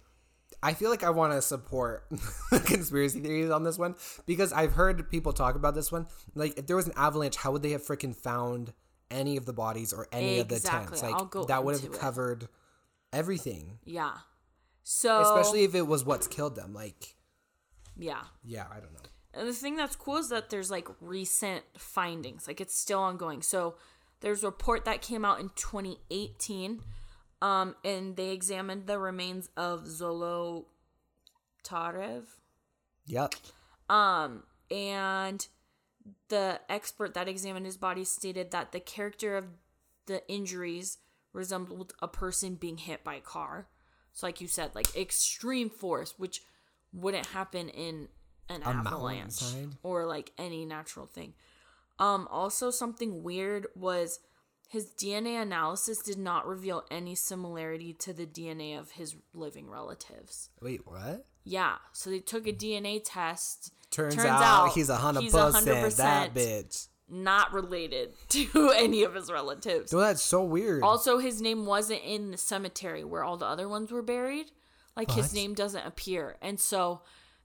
[0.63, 2.09] I feel like I want to support
[2.65, 3.93] conspiracy theories on this one
[4.25, 6.07] because I've heard people talk about this one.
[6.33, 8.73] Like, if there was an avalanche, how would they have freaking found
[9.09, 11.01] any of the bodies or any of the tents?
[11.03, 11.93] Like, that would have it.
[11.93, 12.47] covered
[13.13, 14.13] everything, Yeah.
[14.83, 16.73] So especially if it was what's killed them.
[16.73, 17.15] Like,
[17.97, 18.21] yeah.
[18.45, 19.01] yeah, I don't know.
[19.33, 22.47] And the thing that's cool is that there's like recent findings.
[22.47, 23.41] Like it's still ongoing.
[23.41, 23.75] So
[24.21, 26.81] there's a report that came out in 2018
[27.39, 30.65] um and they examined the remains of Zolo
[31.63, 32.23] Tarev
[33.07, 33.35] Yep.
[33.89, 35.47] Um, and
[36.29, 39.45] the expert that examined his body stated that the character of
[40.05, 40.97] the injuries
[41.33, 43.67] resembled a person being hit by a car.
[44.13, 46.41] So, like you said, like extreme force, which
[46.93, 48.07] wouldn't happen in
[48.49, 49.43] an A avalanche
[49.83, 51.33] or like any natural thing.
[51.99, 54.19] Um, also, something weird was
[54.67, 60.49] his DNA analysis did not reveal any similarity to the DNA of his living relatives.
[60.61, 61.25] Wait, what?
[61.43, 63.71] Yeah, so they took a DNA test.
[63.91, 66.87] Turns, out, he's a hundred percent that bitch.
[67.09, 69.89] not related to any of his relatives.
[69.91, 70.83] So that's so weird.
[70.83, 74.51] Also, his name wasn't in the cemetery where all the other ones were buried.
[74.95, 77.01] Like his name doesn't appear, and so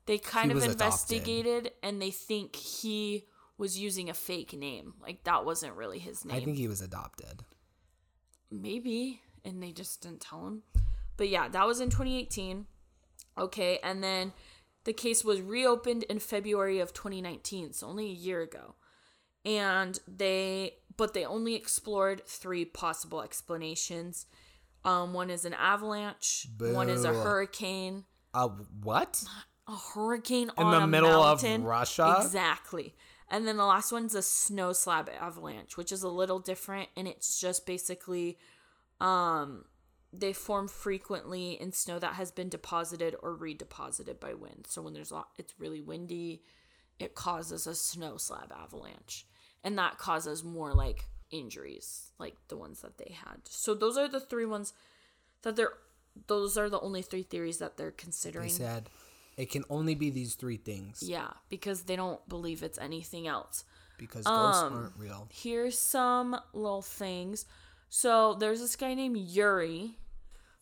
[0.07, 0.83] they kind He of was adopted.
[0.87, 3.27] investigated, and they think he
[3.59, 4.95] was using a fake name.
[5.01, 6.37] Like that wasn't really his name.
[6.37, 7.43] I think he was adopted.
[8.51, 10.63] maybe and they just didn't tell him
[11.17, 12.67] but yeah that was in 2018
[13.39, 14.33] okay and then
[14.85, 18.75] the case was reopened in february of 2019 so only a year ago
[19.45, 24.27] and they but they only explored three possible explanations
[24.85, 29.25] um one is an avalanche one is a hurricane A what?
[29.69, 31.43] a hurricane In on the middle of.
[31.65, 32.17] Russia?
[32.21, 32.95] Exactly.
[33.29, 37.07] And then the last one's a snow slab avalanche, which is a little different and
[37.09, 38.39] it's just basically
[39.01, 39.65] um
[40.13, 44.67] they form frequently in snow that has been deposited or redeposited by wind.
[44.69, 46.43] So when there's a lot, it's really windy,
[46.99, 49.27] it causes a snow slab avalanche.
[49.65, 53.39] And that causes more like injuries, like the ones that they had.
[53.45, 54.73] So those are the three ones
[55.43, 55.73] that they're
[56.27, 58.49] those are the only three theories that they're considering.
[58.49, 58.91] They said
[59.39, 63.65] it can only be these three things Yeah, because they don't believe it's anything else.
[63.97, 65.27] because ghosts Um, aren't real.
[65.33, 67.47] Here's some little things.
[67.89, 69.97] So there's this guy named Yuri.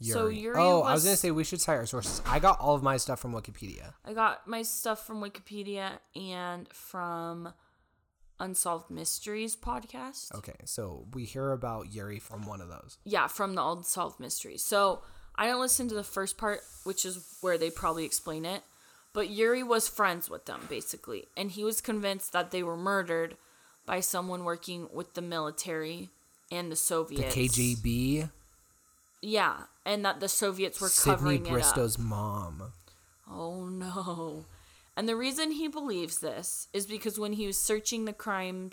[0.03, 2.23] So Yuri oh, I was was- gonna say we should cite our sources.
[2.27, 3.95] I got all of my stuff from Wikipedia.
[4.05, 7.53] I got my stuff from Wikipedia and from
[8.39, 10.35] Unsolved Mysteries podcast.
[10.35, 12.97] Okay, so we hear about Yuri from one of those.
[13.05, 14.65] Yeah, from the Unsolved Mysteries.
[14.65, 15.03] So
[15.37, 18.63] I didn't listen to the first part, which is where they probably explain it.
[19.13, 21.27] But Yuri was friends with them, basically.
[21.37, 23.37] And he was convinced that they were murdered
[23.85, 26.11] by someone working with the military
[26.51, 27.35] and the Soviets.
[27.35, 28.31] The KGB,
[29.21, 31.53] Yeah, and that the Soviets were Sydney covering it up.
[31.53, 32.73] Bristow's mom.
[33.31, 34.45] Oh no.
[34.97, 38.71] And the reason he believes this is because when he was searching the crime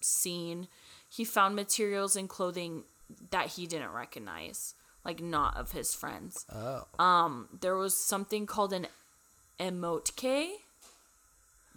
[0.00, 0.68] scene,
[1.08, 2.84] he found materials and clothing
[3.30, 6.44] that he didn't recognize, like not of his friends.
[6.52, 8.88] Oh, Um, there was something called an
[9.58, 10.14] emote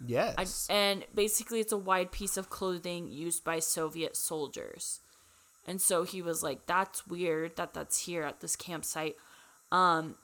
[0.04, 0.66] yes.
[0.70, 5.00] and basically it's a wide piece of clothing used by Soviet soldiers.
[5.66, 9.16] And so he was like, "That's weird that that's here at this campsite."
[9.72, 10.16] Um,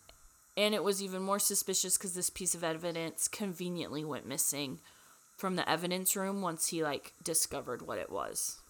[0.57, 4.81] and it was even more suspicious because this piece of evidence conveniently went missing
[5.37, 8.61] from the evidence room once he like discovered what it was.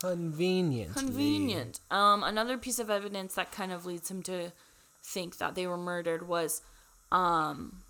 [0.00, 0.94] Convenient.
[0.94, 1.80] Convenient.
[1.90, 4.52] Um, another piece of evidence that kind of leads him to
[5.02, 6.62] think that they were murdered was
[7.10, 7.82] um,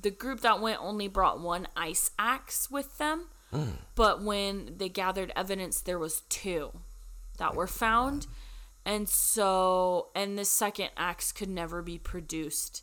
[0.00, 3.26] the group that went only brought one ice axe with them,
[3.94, 6.72] But when they gathered evidence, there was two
[7.40, 8.28] that were found.
[8.86, 12.82] And so, and the second axe could never be produced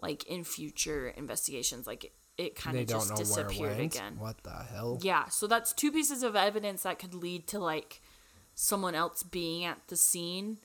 [0.00, 1.86] like in future investigations.
[1.86, 4.16] Like it, it kind of just know where it disappeared again.
[4.18, 4.98] What the hell?
[5.02, 8.00] Yeah, so that's two pieces of evidence that could lead to like
[8.54, 10.58] someone else being at the scene.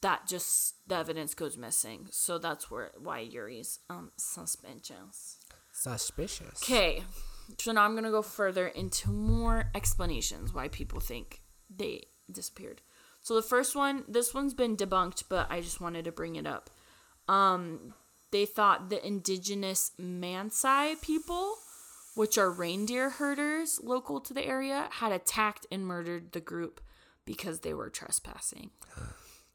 [0.00, 2.06] That just the evidence goes missing.
[2.10, 5.38] So that's where why Yuri's um suspicious.
[5.72, 6.62] Suspicious.
[6.62, 7.02] Okay,
[7.58, 12.82] so now I'm gonna go further into more explanations why people think they disappeared.
[13.22, 16.46] So the first one, this one's been debunked, but I just wanted to bring it
[16.46, 16.70] up.
[17.28, 17.94] Um,
[18.32, 21.54] they thought the indigenous Mansi people,
[22.14, 26.80] which are reindeer herders local to the area, had attacked and murdered the group
[27.24, 28.70] because they were trespassing.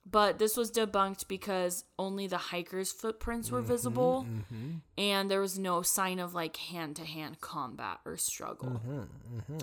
[0.10, 4.76] But this was debunked because only the hikers' footprints were mm-hmm, visible mm-hmm.
[4.98, 8.80] and there was no sign of like hand to hand combat or struggle.
[8.88, 9.58] Mm-hmm,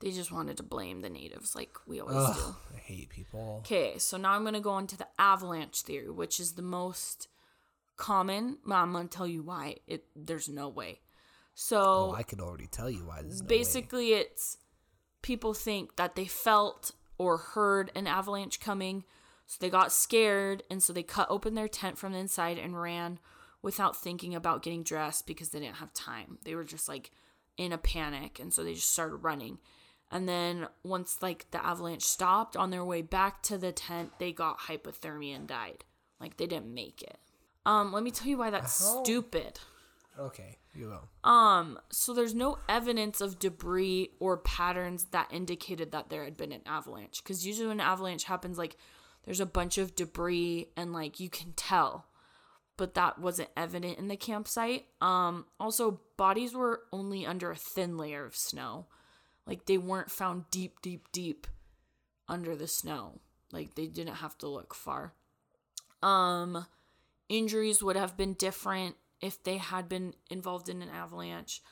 [0.00, 2.54] They just wanted to blame the natives like we always do.
[2.74, 3.56] I hate people.
[3.60, 7.26] Okay, so now I'm going to go into the avalanche theory, which is the most
[7.96, 8.58] common.
[8.70, 9.76] I'm going to tell you why.
[9.86, 11.00] It There's no way.
[11.54, 13.48] So Oh, I can already tell you why this is no way.
[13.48, 14.58] basically, it's
[15.22, 19.02] people think that they felt or heard an avalanche coming,
[19.46, 22.80] so they got scared, and so they cut open their tent from the inside and
[22.80, 23.18] ran
[23.60, 26.38] without thinking about getting dressed because they didn't have time.
[26.44, 27.10] They were just like
[27.56, 29.58] in a panic, and so they just started running.
[30.10, 34.32] And then once like the avalanche stopped on their way back to the tent, they
[34.32, 35.84] got hypothermia and died.
[36.20, 37.18] Like they didn't make it.
[37.66, 39.60] Um, let me tell you why that's stupid.
[40.18, 41.28] Okay, you go.
[41.28, 46.52] Um, so there's no evidence of debris or patterns that indicated that there had been
[46.52, 47.22] an avalanche.
[47.22, 48.76] Because usually when an avalanche happens, like
[49.24, 52.06] there's a bunch of debris and like you can tell,
[52.76, 54.86] but that wasn't evident in the campsite.
[55.00, 58.86] Um, also bodies were only under a thin layer of snow,
[59.48, 61.46] like they weren't found deep, deep, deep
[62.28, 63.20] under the snow.
[63.50, 65.14] Like they didn't have to look far.
[66.02, 66.66] Um,
[67.28, 71.62] injuries would have been different if they had been involved in an avalanche.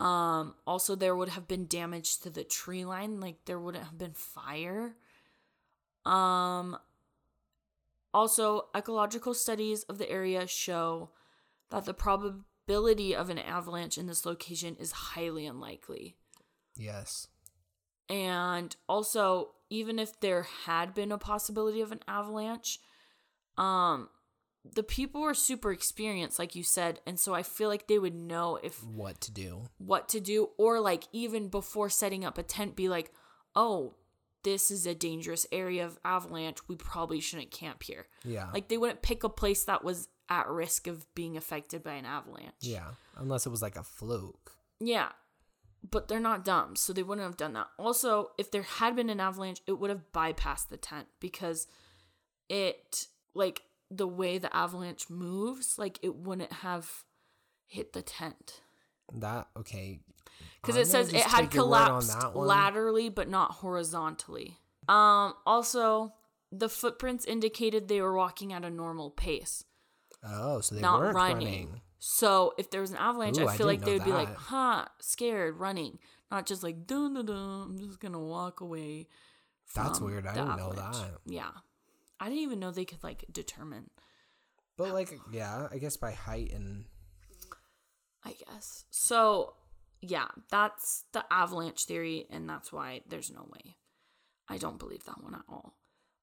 [0.00, 3.98] Um, also, there would have been damage to the tree line, like there wouldn't have
[3.98, 4.96] been fire.
[6.04, 6.76] Um,
[8.12, 11.10] also, ecological studies of the area show
[11.70, 16.16] that the probability of an avalanche in this location is highly unlikely.
[16.76, 17.28] Yes.
[18.08, 22.78] And also, even if there had been a possibility of an avalanche,
[23.56, 24.08] um,
[24.64, 28.14] the people were super experienced, like you said, and so I feel like they would
[28.14, 29.64] know if What to do?
[29.78, 33.12] what to do, or like even before setting up a tent, be like,
[33.56, 33.94] oh,
[34.44, 36.58] this is a dangerous area of avalanche.
[36.68, 38.06] We probably shouldn't camp here.
[38.24, 38.50] Yeah.
[38.52, 42.04] Like they wouldn't pick a place that was at risk of being affected by an
[42.06, 42.54] avalanche.
[42.60, 42.90] yeah.
[43.16, 44.52] Unless it was like a fluke.
[44.80, 45.10] Yeah.
[45.88, 47.66] But they're not dumb, so they wouldn't have done that.
[47.78, 51.66] Also, if there had been an avalanche, it would have bypassed the tent because
[52.48, 57.04] it, like, the way the avalanche moves, like, it wouldn't have
[57.66, 58.60] hit the tent.
[59.12, 60.00] That okay.
[60.60, 64.58] Because it says it had on collapsed laterally, but not horizontally.
[64.88, 66.14] Um, also,
[66.52, 69.64] the footprints indicated they were walking at a normal pace.
[70.24, 71.46] Oh, so they not weren't running.
[71.46, 71.80] running.
[72.04, 74.34] So if there was an avalanche, Ooh, I I feel like they would be like,
[74.34, 76.00] huh, scared, running,
[76.32, 77.36] not just like dun dun dun.
[77.38, 79.06] I'm just gonna walk away.
[79.72, 80.26] That's weird.
[80.26, 81.20] I didn't know that.
[81.26, 81.52] Yeah,
[82.18, 83.90] I didn't even know they could like determine.
[84.76, 86.86] But like, yeah, I guess by height and
[88.24, 89.54] I guess so.
[90.00, 93.76] Yeah, that's the avalanche theory, and that's why there's no way.
[94.48, 95.76] I don't believe that one at all.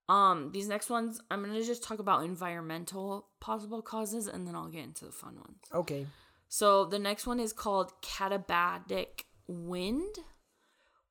[0.09, 4.67] Um, these next ones, I'm gonna just talk about environmental possible causes, and then I'll
[4.67, 5.63] get into the fun ones.
[5.73, 6.07] okay.
[6.51, 10.15] So the next one is called katabatic wind,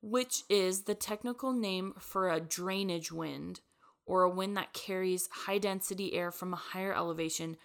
[0.01, 3.61] which is the technical name for a drainage wind
[4.05, 7.55] or a wind that carries high density air from a higher elevation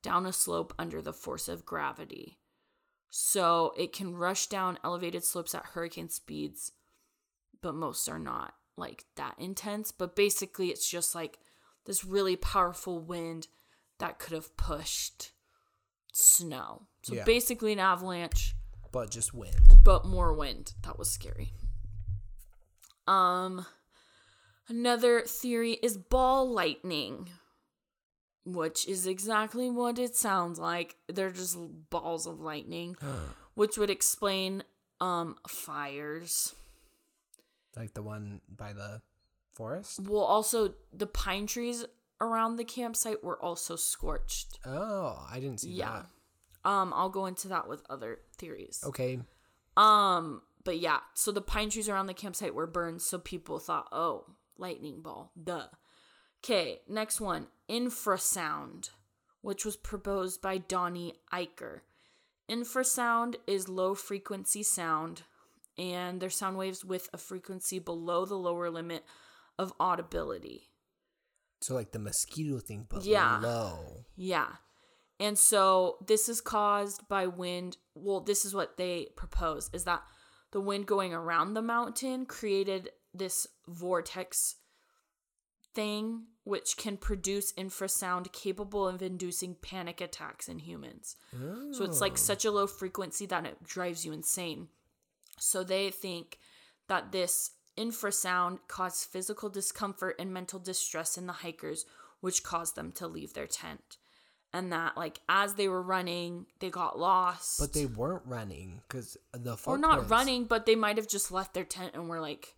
[0.00, 2.38] down a slope under the force of gravity.
[3.10, 6.70] So it can rush down elevated slopes at hurricane speeds,
[7.60, 9.92] but most are not like that intense.
[9.92, 11.38] But basically, it's just like
[11.86, 13.48] this really powerful wind
[13.98, 15.32] that could have pushed
[16.12, 16.86] snow.
[17.02, 17.24] So Yeah.
[17.24, 18.54] basically, an avalanche,
[18.92, 19.80] But just wind.
[19.84, 20.74] but more wind.
[20.82, 21.52] That was scary.
[23.06, 23.66] Um,
[24.68, 27.30] another theory is ball lightning,
[28.44, 30.96] which is exactly what it sounds like.
[31.08, 31.58] They're just
[31.90, 32.96] balls of lightning,
[33.54, 34.64] which would explain
[35.00, 36.54] um fires.
[37.76, 39.02] Like the one by the
[39.54, 40.00] forest.
[40.00, 41.84] Well, also the pine trees
[42.20, 44.58] around the campsite were also scorched.
[44.64, 46.02] Oh, I didn't see Yeah.
[46.64, 46.68] that.
[46.70, 48.82] Um, I'll go into that with other theories.
[48.86, 49.20] Okay.
[49.76, 53.88] Um, but yeah, so the pine trees around the campsite were burned, so people thought,
[53.92, 54.24] oh,
[54.56, 55.66] lightning ball, duh.
[56.42, 58.90] Okay, next one infrasound,
[59.42, 61.80] which was proposed by Donnie Eichar.
[62.48, 65.22] Infrasound is low frequency sound,
[65.78, 69.04] and they're sound waves with a frequency below the lower limit
[69.58, 70.70] of audibility.
[71.60, 73.38] So like the mosquito thing, but Yeah.
[73.38, 74.04] low.
[74.16, 74.56] Yeah.
[75.18, 77.78] And so this is caused by wind.
[77.94, 80.02] Well, this is what they propose is that
[80.50, 84.56] the wind going around the mountain created this vortex
[85.74, 91.16] thing which can produce infrasound capable of inducing panic attacks in humans.
[91.72, 92.16] So it's like oh.
[92.16, 94.68] such a low frequency that it drives you insane.
[95.38, 96.38] So they think
[96.88, 101.86] that this infrasound caused physical discomfort and mental distress in the hikers,
[102.20, 103.98] which caused them to leave their tent.
[104.52, 107.58] And that, like, as they were running, they got lost.
[107.58, 111.54] But they weren't running because the or not running, but they might have just left
[111.54, 112.54] their tent and were like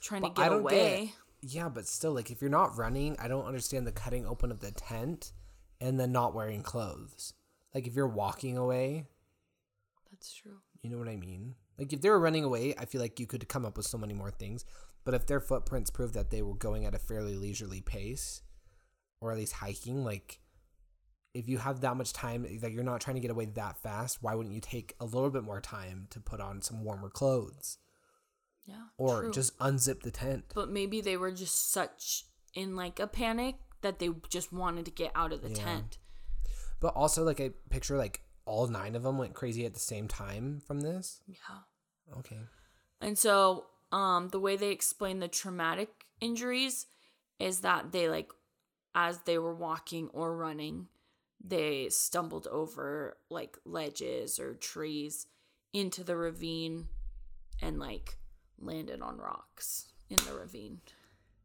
[0.00, 1.12] trying But to get I don't away.
[1.42, 4.50] Get, yeah, but still, like if you're not running, I don't understand the cutting open
[4.50, 5.32] of the tent
[5.80, 7.34] and then not wearing clothes.
[7.74, 9.04] Like if you're walking away,
[10.10, 10.56] That's true.
[10.82, 11.54] you know what I mean?
[11.78, 13.98] Like if they were running away, I feel like you could come up with so
[13.98, 14.64] many more things.
[15.04, 18.42] But if their footprints prove that they were going at a fairly leisurely pace,
[19.20, 20.40] or at least hiking, like
[21.34, 23.78] if you have that much time, eh, like you're not trying to get away that
[23.78, 27.08] fast, why wouldn't you take a little bit more time to put on some warmer
[27.08, 27.78] clothes
[28.66, 28.86] Yeah.
[28.96, 29.32] or true.
[29.32, 30.46] just unzip the tent?
[30.54, 34.90] But maybe they were just such in like a panic that they just wanted to
[34.90, 35.54] get out of the Yeah.
[35.64, 35.98] tent.
[36.80, 40.08] But also, like I picture, like all nine of them went crazy at the same
[40.08, 41.22] time from this.
[41.26, 41.36] Yeah.
[42.18, 42.38] Okay.
[43.00, 45.88] And so, um, the way they explain the traumatic
[46.20, 46.86] injuries
[47.38, 48.30] is that they like,
[48.94, 50.88] as they were walking or running,
[51.44, 55.26] they stumbled over like ledges or trees
[55.72, 56.88] into the ravine
[57.62, 58.16] and like
[58.58, 60.80] landed on rocks in the ravine.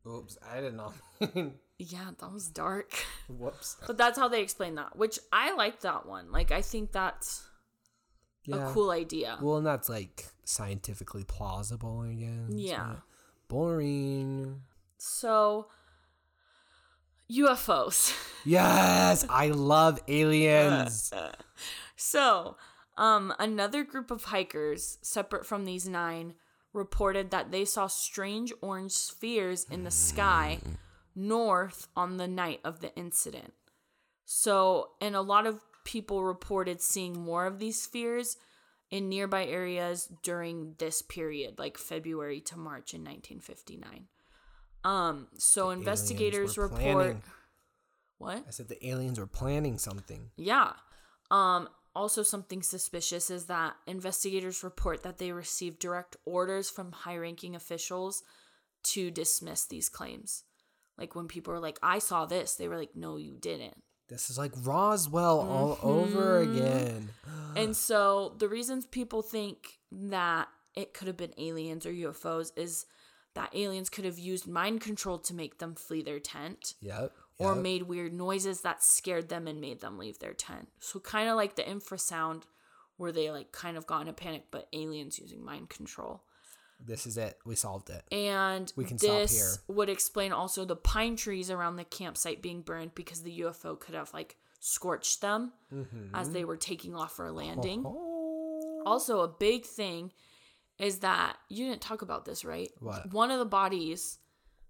[0.07, 1.53] Oops, I didn't know.
[1.79, 2.93] Yeah, that was dark.
[3.27, 3.77] Whoops.
[3.85, 6.31] But that's how they explain that, which I like that one.
[6.31, 7.43] Like, I think that's
[8.45, 8.69] Yeah.
[8.69, 9.37] a cool idea.
[9.41, 12.49] Well, and that's like scientifically plausible, I guess.
[12.49, 12.95] Yeah.
[13.47, 14.61] Boring.
[14.97, 15.67] So,
[17.31, 18.13] UFOs.
[18.45, 21.13] Yes, I love aliens.
[21.95, 22.57] So,
[22.97, 26.33] um, another group of hikers, separate from these nine,
[26.73, 30.59] reported that they saw strange orange spheres in the sky
[31.15, 33.53] north on the night of the incident.
[34.25, 38.37] So, and a lot of people reported seeing more of these spheres
[38.89, 44.07] in nearby areas during this period, like February to March in 1959.
[44.83, 47.23] Um, so investigators report planning.
[48.17, 48.43] what?
[48.47, 50.31] I said the aliens were planning something.
[50.37, 50.73] Yeah.
[51.31, 57.55] Um also something suspicious is that investigators report that they received direct orders from high-ranking
[57.55, 58.23] officials
[58.83, 60.43] to dismiss these claims.
[60.97, 64.29] Like when people were like, "I saw this," they were like, "No, you didn't." This
[64.29, 66.55] is like Roswell all over Mm-hmm.
[66.57, 67.09] again.
[67.55, 72.85] And so the reasons people think that it could have been aliens or UFOs is
[73.33, 76.75] that aliens could have used mind control to make them flee their tent.
[76.81, 77.11] Yep.
[77.39, 77.63] or yep.
[77.63, 80.67] made weird noises that scared them and made them leave their tent.
[80.79, 82.43] So kind of like the infrasound
[82.97, 86.21] where they like kind of got in a panic but aliens using mind control.
[86.85, 87.37] This is it.
[87.45, 88.03] We solved it.
[88.11, 89.75] And We can stop this here.
[89.75, 93.95] would explain also the pine trees around the campsite being burned because the UFO could
[93.95, 95.53] have like scorched them
[96.13, 97.79] as they were taking off for a landing.
[97.83, 97.87] Mm-hmm.
[97.97, 98.83] Oh.
[98.85, 100.11] Also, a big thing
[100.79, 102.69] is that you didn't talk about this, right?
[102.79, 103.11] What?
[103.13, 104.19] One of the bodies,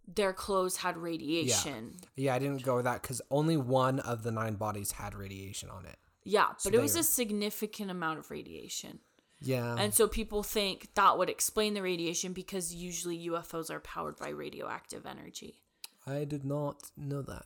[0.07, 1.95] their clothes had radiation.
[2.15, 5.69] Yeah, I didn't go with that because only one of the nine bodies had radiation
[5.69, 5.97] on it.
[6.25, 8.99] Yeah, but it was they- a significant amount of radiation.
[9.43, 9.75] Yeah.
[9.77, 14.29] And so people think that would explain the radiation because usually UFOs are powered by
[14.29, 15.59] radioactive energy.
[16.07, 17.45] I did not know that.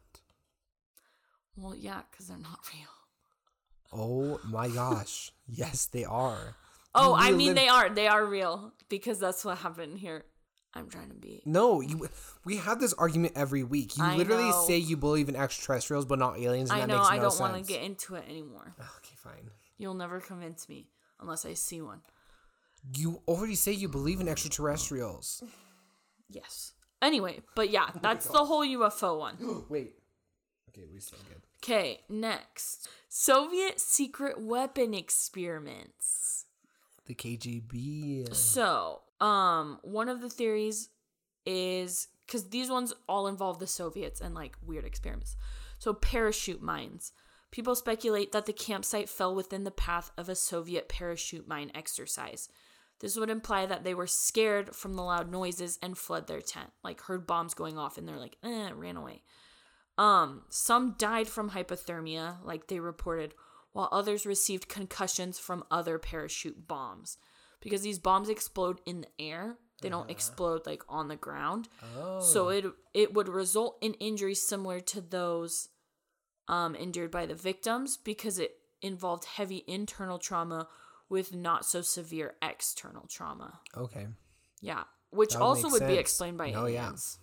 [1.55, 2.87] Well, yeah, because they're not real.
[3.91, 5.31] Oh my gosh.
[5.47, 6.55] yes, they are.
[6.93, 7.89] Oh, I mean, they are.
[7.89, 10.25] They are real because that's what happened here.
[10.73, 11.41] I'm trying to be.
[11.45, 12.07] No, you.
[12.43, 13.97] We have this argument every week.
[13.97, 14.65] You I literally know.
[14.67, 16.69] say you believe in extraterrestrials, but not aliens.
[16.69, 16.97] And I that know.
[16.97, 18.75] makes I don't want to get into it anymore.
[18.79, 19.51] Okay, fine.
[19.77, 20.87] You'll never convince me
[21.19, 22.01] unless I see one.
[22.95, 25.43] You already say you believe in extraterrestrials.
[26.29, 26.73] Yes.
[27.01, 29.65] Anyway, but yeah, that's the whole UFO one.
[29.69, 29.93] Wait.
[30.69, 31.41] Okay, we still good.
[31.63, 32.87] Okay, next.
[33.09, 36.45] Soviet secret weapon experiments.
[37.05, 38.33] The KGB.
[38.35, 40.89] So, um, one of the theories
[41.45, 45.35] is because these ones all involve the Soviets and like weird experiments.
[45.79, 47.11] So, parachute mines.
[47.57, 52.49] People speculate that the campsite fell within the path of a Soviet parachute mine exercise.
[52.99, 56.69] This would imply that they were scared from the loud noises and fled their tent,
[56.83, 59.23] like heard bombs going off and they're like, eh, ran away.
[59.97, 63.33] Um, some died from hypothermia, like they reported,
[63.73, 67.17] while others received concussions from other parachute bombs.
[67.59, 71.69] Because these bombs explode in the air, they don't explode like on the ground.
[71.97, 72.19] Oh.
[72.19, 75.69] So it it would result in injuries similar to those
[76.47, 80.67] um, endured by the victims because it involved heavy internal trauma
[81.09, 83.59] with not so severe external trauma.
[83.75, 84.07] okay.
[84.61, 86.83] Yeah, which would also would be explained by Oh, yeah.
[86.85, 87.19] aliens.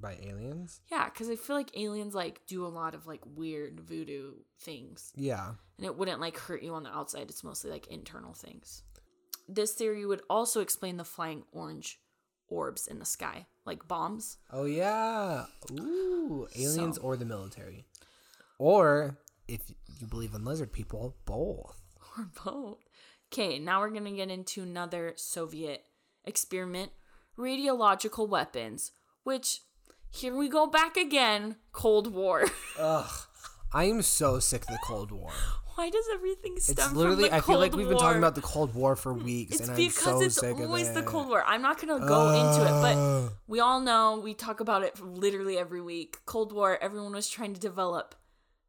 [0.00, 0.80] By aliens?
[0.90, 5.12] Yeah, because I feel like aliens like do a lot of like weird voodoo things,
[5.16, 5.54] Yeah.
[5.76, 7.28] and it wouldn't like hurt you on the outside.
[7.30, 8.82] It's mostly like internal things.
[9.48, 12.00] This theory would also explain the flying orange
[12.48, 14.38] orbs in the sky, like bombs.
[14.52, 15.46] Oh yeah.
[15.72, 17.84] Ooh, aliens So- or the military.
[18.58, 19.60] Or if
[19.98, 21.80] you believe in lizard people, both.
[22.18, 22.78] or both.
[23.32, 25.84] Okay, now we're gonna get into another Soviet
[26.24, 26.92] experiment
[27.38, 28.90] radiological weapons,
[29.22, 29.60] which
[30.10, 32.44] here we go back again Cold War.
[32.78, 33.10] Ugh.
[33.72, 35.30] I am so sick of the Cold War.
[35.74, 38.34] Why does everything stem It's literally from the I feel like we've been talking about
[38.34, 41.02] the Cold War for weeks It's and I'm because so it's sick always of the.
[41.02, 41.44] Cold War.
[41.46, 45.56] I'm not gonna go into it, but we all know we talk about it literally
[45.56, 46.16] every week.
[46.24, 48.16] Cold War, everyone was trying to develop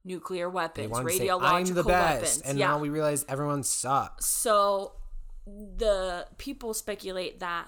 [0.10, 2.42] nuclear weapons, say, radiological I'm the best, weapons.
[2.42, 2.68] and yeah.
[2.68, 4.26] now we realize everyone sucks.
[4.26, 4.94] So
[5.46, 7.68] the people speculate that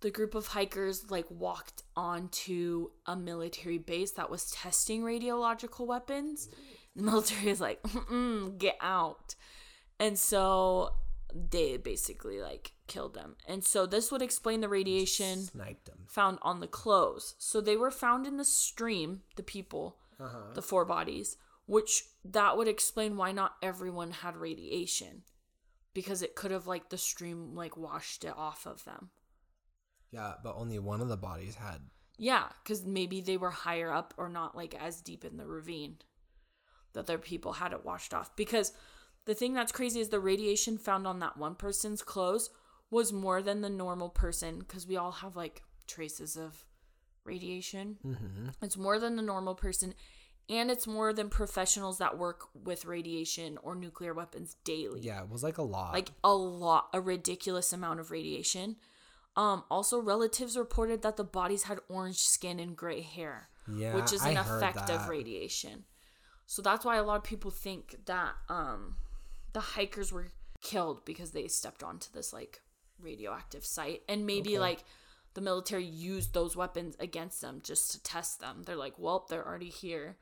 [0.00, 6.48] the group of hikers like walked onto a military base that was testing radiological weapons.
[6.96, 9.34] The military is like, Mm-mm, get out.
[9.98, 10.90] And so
[11.32, 13.36] they basically like killed them.
[13.48, 16.04] And so this would explain the radiation Sniped them.
[16.08, 17.34] found on the clothes.
[17.38, 20.52] So they were found in the stream, the people, Uh-huh.
[20.54, 21.36] the four bodies,
[21.66, 25.22] which that would explain why not everyone had radiation.
[25.94, 29.10] Because it could have like the stream like washed it off of them.
[30.10, 31.80] Yeah, but only one of the bodies had.
[32.18, 35.96] Yeah, because maybe they were higher up or not like as deep in the ravine.
[36.94, 38.34] That their people had it washed off.
[38.36, 38.72] Because
[39.24, 42.50] the thing that's crazy is the radiation found on that one person's clothes
[42.90, 46.64] was more than the normal person because we all have like traces of
[47.24, 47.96] radiation.
[48.04, 48.48] Mm-hmm.
[48.60, 49.94] It's more than the normal person,
[50.50, 55.00] and it's more than professionals that work with radiation or nuclear weapons daily.
[55.00, 55.92] Yeah, it was like a lot.
[55.92, 58.76] Like a lot, a ridiculous amount of radiation.
[59.36, 64.12] Um, also, relatives reported that the bodies had orange skin and gray hair, yeah, which
[64.12, 65.84] is an heard effect of radiation.
[66.46, 68.96] So that's why a lot of people think that um,
[69.54, 70.28] the hikers were
[70.60, 72.60] killed because they stepped onto this like
[73.00, 74.58] radioactive site, and maybe Okay.
[74.58, 74.84] like
[75.34, 78.64] the military used those weapons against them just to test them.
[78.66, 80.18] They're like, well, they're already here.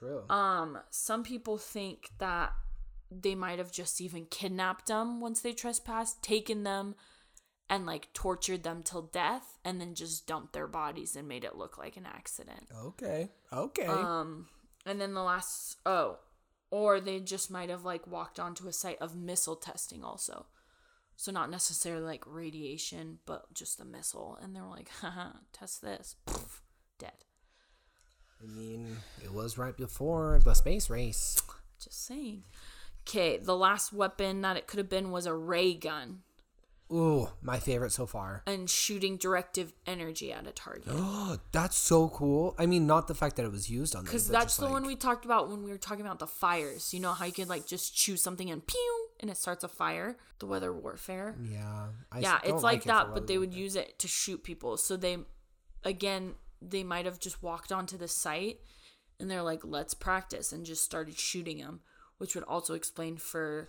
[0.00, 0.24] True.
[0.28, 2.52] Um, some people think that
[3.10, 6.94] they might have just even kidnapped them once they trespassed, taken them
[7.68, 11.54] and like tortured them till death and then just dumped their bodies and made it
[11.54, 12.66] look like an accident.
[12.84, 13.30] okay.
[13.52, 13.86] Okay.
[13.86, 14.48] Um
[14.86, 16.18] and then the last oh,
[16.70, 20.46] or they just might have like walked onto a site of missile testing also.
[21.16, 25.82] So not necessarily like radiation, but just a missile and they were like, "Haha, test
[25.82, 26.62] this." Poof,
[26.98, 27.24] dead.
[28.42, 31.42] I mean, it was right before the space race.
[31.82, 32.44] Just saying.
[33.02, 36.20] Okay, the last weapon that it could have been was a ray gun
[36.92, 38.42] Ooh, my favorite so far.
[38.46, 40.88] and shooting directive energy at a target.
[40.88, 42.54] Oh, that's so cool.
[42.58, 44.96] I mean, not the fact that it was used on Because that's the one we
[44.96, 46.92] talked about when we were talking about the fires.
[46.92, 49.68] You know how you could like just choose something and pew and it starts a
[49.68, 50.16] fire?
[50.40, 51.36] The weather warfare.
[51.42, 51.86] Yeah.
[52.10, 54.76] I yeah, it's like it that, but they would use it to shoot people.
[54.76, 55.18] So they,
[55.84, 58.60] again, they might have just walked onto the site
[59.18, 61.80] and they're like, let's practice and just started shooting them,
[62.18, 63.68] which would also explain for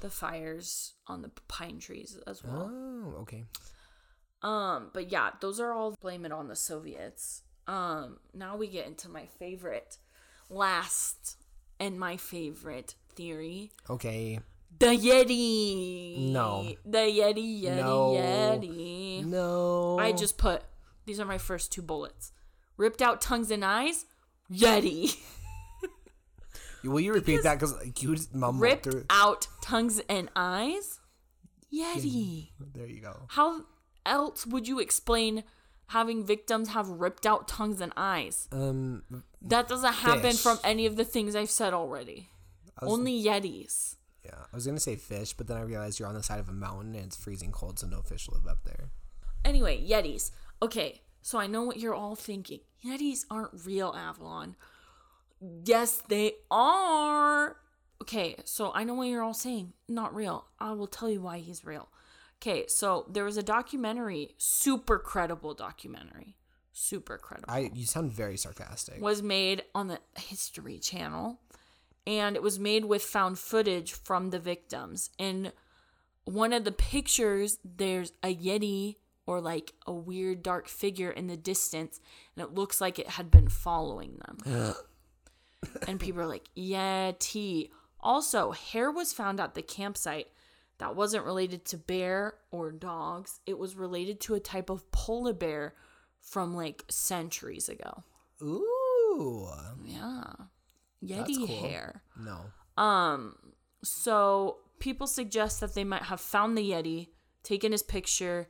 [0.00, 2.70] the fires on the pine trees as well.
[2.72, 3.44] Oh, okay.
[4.42, 7.42] Um, but yeah, those are all blame it on the Soviets.
[7.66, 9.98] Um, now we get into my favorite,
[10.50, 11.36] last
[11.78, 13.70] and my favorite theory.
[13.88, 14.40] Okay.
[14.78, 16.32] The Yeti.
[16.32, 16.74] No.
[16.84, 18.12] The Yeti, Yeti, No.
[18.16, 19.24] Yeti.
[19.24, 19.98] No.
[20.00, 20.62] I just put
[21.06, 22.32] these are my first two bullets.
[22.76, 24.06] Ripped out tongues and eyes,
[24.52, 25.16] Yeti.
[26.84, 27.60] Will you repeat that?
[27.60, 29.04] Because you just mumbled Ripped through.
[29.08, 30.98] out tongues and eyes,
[31.72, 32.48] Yeti.
[32.74, 33.26] There you go.
[33.28, 33.62] How
[34.04, 35.44] else would you explain
[35.88, 38.48] having victims have ripped out tongues and eyes?
[38.50, 39.04] Um,
[39.40, 40.40] That doesn't happen Fish.
[40.42, 42.30] from any of the things I've said already.
[42.80, 43.94] Was, Only Yetis.
[44.24, 46.48] yeah, I was gonna say fish, but then I realized you're on the side of
[46.48, 48.90] a mountain and it's freezing cold, so no fish live up there.
[49.44, 50.32] Anyway, Yetis.
[50.62, 52.60] Okay, so I know what you're all thinking.
[52.84, 54.54] Yetis aren't real, Avalon.
[55.64, 57.56] Yes, they are.
[58.00, 59.72] Okay, so I know what you're all saying.
[59.88, 60.46] Not real.
[60.60, 61.88] I will tell you why he's real.
[62.40, 66.36] Okay, so there was a documentary, super credible documentary,
[66.72, 67.52] super credible.
[67.52, 69.00] I you sound very sarcastic.
[69.00, 71.40] was made on the History Channel,
[72.06, 75.10] and it was made with found footage from the victims.
[75.18, 75.52] In
[76.24, 78.96] one of the pictures, there's a Yeti
[79.26, 82.00] or like a weird dark figure in the distance,
[82.36, 84.74] and it looks like it had been following them.
[85.86, 87.70] and people are like, Yeti.
[88.00, 90.26] Also, hair was found at the campsite
[90.78, 93.38] that wasn't related to bear or dogs.
[93.46, 95.74] It was related to a type of polar bear
[96.20, 98.02] from like centuries ago.
[98.42, 99.48] Ooh.
[99.84, 100.24] Yeah.
[101.04, 101.46] Yeti cool.
[101.46, 102.02] hair.
[102.18, 102.82] No.
[102.82, 103.36] Um
[103.84, 107.08] so people suggest that they might have found the Yeti,
[107.44, 108.48] taken his picture,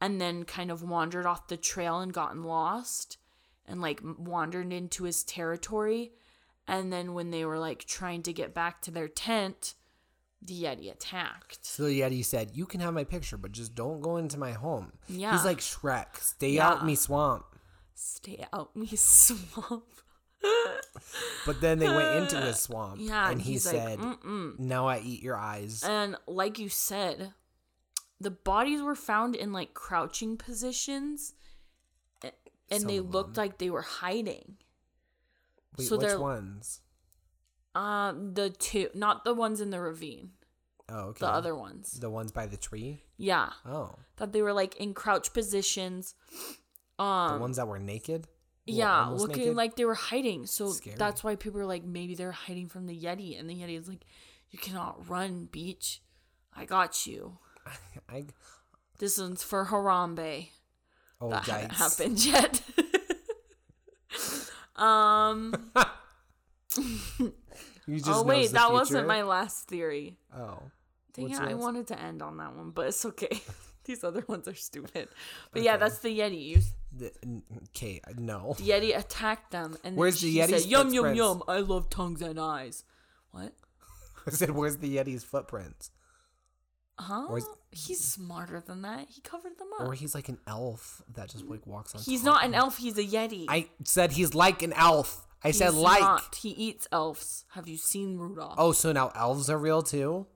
[0.00, 3.18] and then kind of wandered off the trail and gotten lost
[3.66, 6.12] and like wandered into his territory.
[6.66, 9.74] And then when they were like trying to get back to their tent,
[10.40, 11.58] the Yeti attacked.
[11.66, 14.52] So the Yeti said, "You can have my picture, but just don't go into my
[14.52, 15.32] home." Yeah.
[15.32, 16.16] He's like Shrek.
[16.20, 16.68] Stay Yeah.
[16.68, 17.44] out me swamp.
[17.94, 19.84] Stay out me swamp.
[21.46, 22.96] But then they went into his swamp.
[23.00, 23.98] Yeah, And he like, said,
[24.58, 27.32] "Now I eat your eyes." And like you said,
[28.20, 31.34] the bodies were found in like crouching positions
[32.70, 34.56] and Some they looked like they were hiding.
[35.78, 36.80] Wait, so which ones?
[37.74, 40.30] Uh the two, not the ones in the ravine,
[40.90, 41.20] Oh, okay.
[41.20, 41.92] the other ones.
[42.00, 43.02] The ones by the tree.
[43.16, 46.14] Yeah, Oh, that they were like in crouch positions.
[46.98, 48.26] the Um ones that were naked.
[48.66, 49.56] Well, yeah, looking naked?
[49.56, 50.44] like they were hiding.
[50.46, 50.96] So Scary.
[50.98, 53.88] that's why people are like maybe they're hiding from the Yeti and the Yeti is
[53.88, 54.04] like
[54.50, 56.02] you cannot run, beach.
[56.54, 57.38] I got you.
[58.08, 58.24] I.
[58.98, 60.48] This one's for Harambe.
[61.20, 61.76] Oh, that hasn't yikes!
[61.76, 62.62] happened yet.
[64.76, 65.54] um.
[67.88, 68.72] You just Oh wait, that future?
[68.72, 70.18] wasn't my last theory.
[70.36, 70.58] Oh.
[71.14, 73.40] Dang it, I wanted to end on that one, but it's okay.
[73.84, 75.08] These other ones are stupid.
[75.52, 76.62] But yeah, that's the Yeti.
[76.94, 77.10] The,
[77.68, 78.54] okay, no.
[78.58, 81.42] the Yeti attacked them, and Where's the said, "Yum yum footprints?" yum!
[81.48, 82.84] I love tongues and eyes."
[83.30, 83.54] What?
[84.26, 85.90] I said, "Where's the Yeti's footprints?"
[86.98, 87.26] Huh?
[87.28, 89.08] Or is- He's smarter than that.
[89.10, 89.86] He covered them up.
[89.86, 92.00] Or he's like an elf that just like walks on.
[92.00, 92.78] he's not an elf.
[92.78, 93.44] He's a Yeti.
[93.48, 95.26] I said he's like an elf.
[95.44, 96.00] I said like.
[96.00, 96.34] Not.
[96.34, 97.44] He eats elves.
[97.50, 98.54] Have you seen Rudolph?
[98.56, 100.26] Oh, so now elves are real too?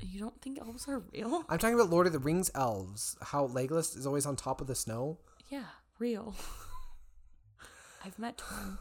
[0.00, 1.44] You don't think elves are real?
[1.48, 3.16] I'm talking about Lord of the Rings elves.
[3.22, 5.18] How Legolas is always on top of the snow.
[5.48, 5.64] Yeah,
[6.00, 6.34] real.
[8.04, 8.78] I've met one.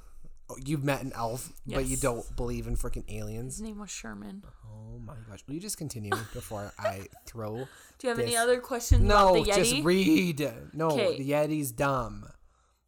[0.65, 3.55] You've met an elf, but you don't believe in freaking aliens.
[3.57, 4.43] His name was Sherman.
[4.65, 5.43] Oh my gosh!
[5.47, 7.55] Will you just continue before I throw?
[7.57, 9.55] Do you have any other questions about No, the Yeti?
[9.55, 10.51] just read.
[10.73, 11.17] No, 'Kay.
[11.17, 12.25] the Yeti's dumb.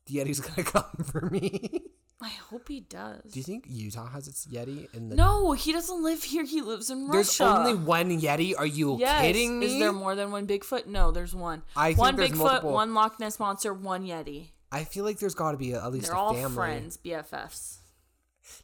[0.06, 1.82] The Yeti's gonna come for me.
[2.22, 3.32] I hope he does.
[3.32, 5.16] Do you think Utah has its Yeti in the?
[5.16, 6.44] no, he doesn't live here.
[6.46, 7.14] He lives in Russia.
[7.14, 8.54] There's only one Yeti.
[8.58, 9.22] Are you yes.
[9.22, 9.66] kidding me?
[9.68, 10.86] Is there more than one Bigfoot?
[10.86, 11.64] No, there's one.
[11.78, 12.72] I think one there's Bigfoot, multiple.
[12.74, 14.50] one Loch Ness monster, one Yeti.
[14.72, 16.54] I feel like there's got to be at least They're a all family.
[16.56, 17.78] friends, BFFs.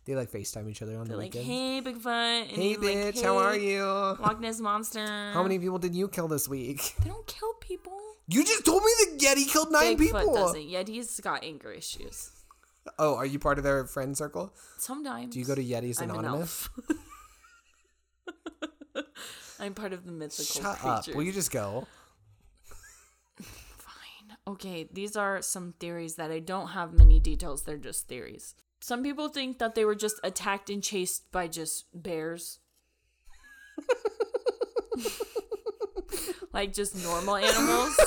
[0.05, 1.47] They like FaceTime each other on They're the like, weekends.
[1.47, 3.83] "Hey, Bigfoot." and Hey, he's like, bitch, how are you?
[3.83, 5.05] Loch Ness monster.
[5.33, 6.95] How many people did you kill this week?
[7.03, 7.93] They don't kill people.
[8.27, 10.33] You just told me the Yeti killed nine Bigfoot people.
[10.33, 10.59] doesn't.
[10.61, 12.31] Yeti's got anger issues.
[12.97, 14.53] Oh, are you part of their friend circle?
[14.77, 15.33] Sometimes.
[15.33, 16.69] Do you go to Yetis I'm an Anonymous?
[16.89, 16.95] elf.
[19.59, 21.09] I'm part of the mythical Shut creatures.
[21.09, 21.15] up.
[21.15, 21.87] Will you just go?
[24.47, 27.63] Okay, these are some theories that I don't have many details.
[27.63, 28.53] They're just theories.
[28.79, 32.59] Some people think that they were just attacked and chased by just bears.
[36.53, 37.97] like just normal animals.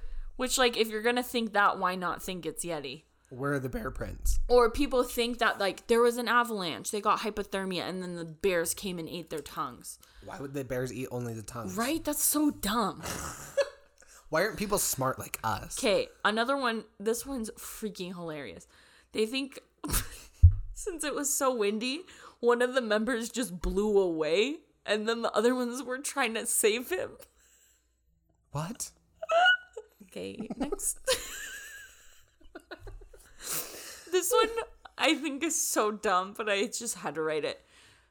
[0.36, 3.04] Which, like, if you're gonna think that, why not think it's Yeti?
[3.30, 4.38] Where are the bear prints?
[4.48, 8.26] Or people think that, like, there was an avalanche, they got hypothermia, and then the
[8.26, 9.98] bears came and ate their tongues.
[10.24, 11.74] Why would the bears eat only the tongues?
[11.76, 12.04] Right?
[12.04, 13.02] That's so dumb.
[14.28, 15.78] Why aren't people smart like us?
[15.78, 16.84] Okay, another one.
[16.98, 18.66] This one's freaking hilarious.
[19.12, 19.60] They think
[20.74, 22.02] since it was so windy,
[22.40, 26.46] one of the members just blew away, and then the other ones were trying to
[26.46, 27.10] save him.
[28.52, 28.90] What?
[30.08, 30.98] Okay, next.
[34.10, 34.48] this one
[34.96, 37.60] I think is so dumb, but I just had to write it.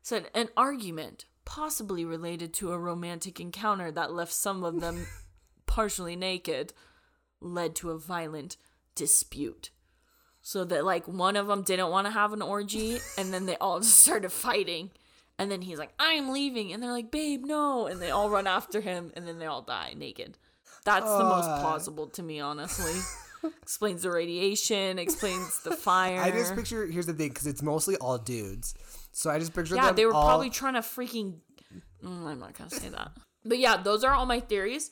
[0.04, 5.08] Said an argument, possibly related to a romantic encounter that left some of them
[5.76, 6.74] partially naked,
[7.42, 8.56] led to a violent
[8.96, 9.72] dispute.
[10.42, 13.58] So that like one of them didn't want to have an orgy, and then they
[13.58, 14.92] all just started fighting.
[15.38, 18.48] And then he's like, "I'm leaving," and they're like, "Babe, no!" And they all run
[18.48, 20.38] after him, and then they all die naked.
[20.86, 21.60] That's the most Uh.
[21.62, 22.96] plausible to me, honestly.
[23.62, 26.22] explains the radiation, explains the fire.
[26.22, 26.86] I just picture.
[26.88, 28.76] Here's the thing, because it's mostly all dudes.
[29.12, 31.40] So I just picture yeah, they were all- probably trying to freaking.
[32.04, 33.12] Mm, I'm not gonna say that.
[33.44, 34.92] But yeah, those are all my theories.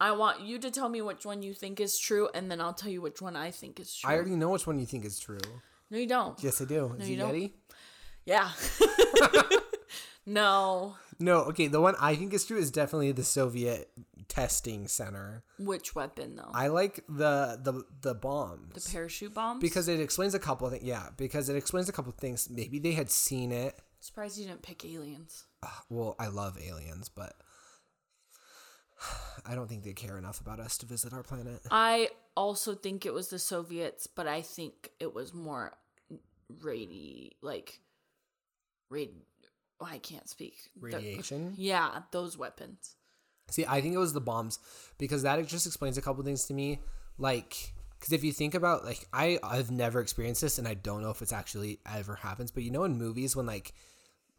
[0.00, 2.72] I want you to tell me which one you think is true, and then I'll
[2.74, 4.08] tell you which one I think is true.
[4.10, 5.38] I already know which one you think is true.
[5.90, 6.42] no, you don't.
[6.42, 6.94] Yes, I do.
[6.98, 7.34] Is you it don't.
[7.34, 7.52] Yeti?
[8.24, 8.50] Yeah.
[10.26, 10.96] no.
[11.18, 11.66] No, okay.
[11.66, 13.90] The one I think is true is definitely the Soviet
[14.28, 15.42] testing center.
[15.58, 16.50] Which weapon though?
[16.52, 19.60] I like the the the bombs the parachute bombs.
[19.60, 20.84] because it explains a couple of things.
[20.84, 22.48] Yeah, because it explains a couple of things.
[22.50, 23.78] Maybe they had seen it.
[24.00, 25.44] surprised you didn't pick aliens.
[25.88, 27.34] Well, I love aliens, but
[29.46, 31.60] I don't think they care enough about us to visit our planet.
[31.70, 35.72] I also think it was the Soviets, but I think it was more
[36.62, 37.80] radi like
[38.90, 39.08] rad.
[39.80, 40.56] oh, I can't speak.
[40.74, 41.54] The- Radiation.
[41.56, 42.96] yeah, those weapons.
[43.50, 44.58] See, I think it was the bombs
[44.98, 46.80] because that just explains a couple things to me.
[47.16, 51.00] Like, because if you think about, like, I I've never experienced this, and I don't
[51.02, 52.50] know if it's actually ever happens.
[52.50, 53.72] But you know, in movies when like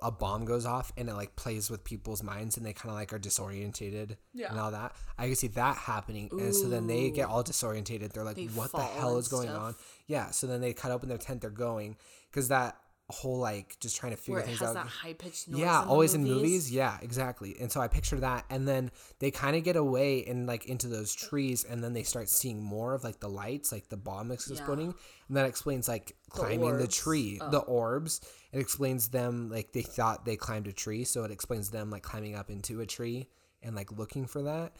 [0.01, 2.95] a bomb goes off and it like plays with people's minds and they kind of
[2.95, 4.49] like are disorientated Yeah.
[4.51, 4.95] and all that.
[5.17, 8.13] I can see that happening, and so then they get all disorientated.
[8.13, 9.61] They're like, They "What the hell is going stuff.
[9.61, 9.75] on?"
[10.07, 10.31] Yeah.
[10.31, 11.41] So then they cut open their tent.
[11.41, 11.97] They're going
[12.31, 12.77] because that
[13.11, 14.73] whole like just trying to figure things has out.
[14.75, 15.59] that high pitched noise.
[15.61, 16.71] Yeah, in the always in movies.
[16.71, 17.55] Yeah, exactly.
[17.59, 20.87] And so I picture that, and then they kind of get away and like into
[20.87, 24.29] those trees, and then they start seeing more of like the lights, like the bomb
[24.31, 24.57] is Yeah.
[24.57, 24.93] exploding,
[25.27, 26.95] and that explains like climbing the orbs.
[26.95, 27.49] tree, Oh.
[27.49, 28.21] the orbs.
[28.51, 32.03] It explains them like they thought they climbed a tree, so it explains them like
[32.03, 33.29] climbing up into a tree
[33.61, 34.73] and like looking for that,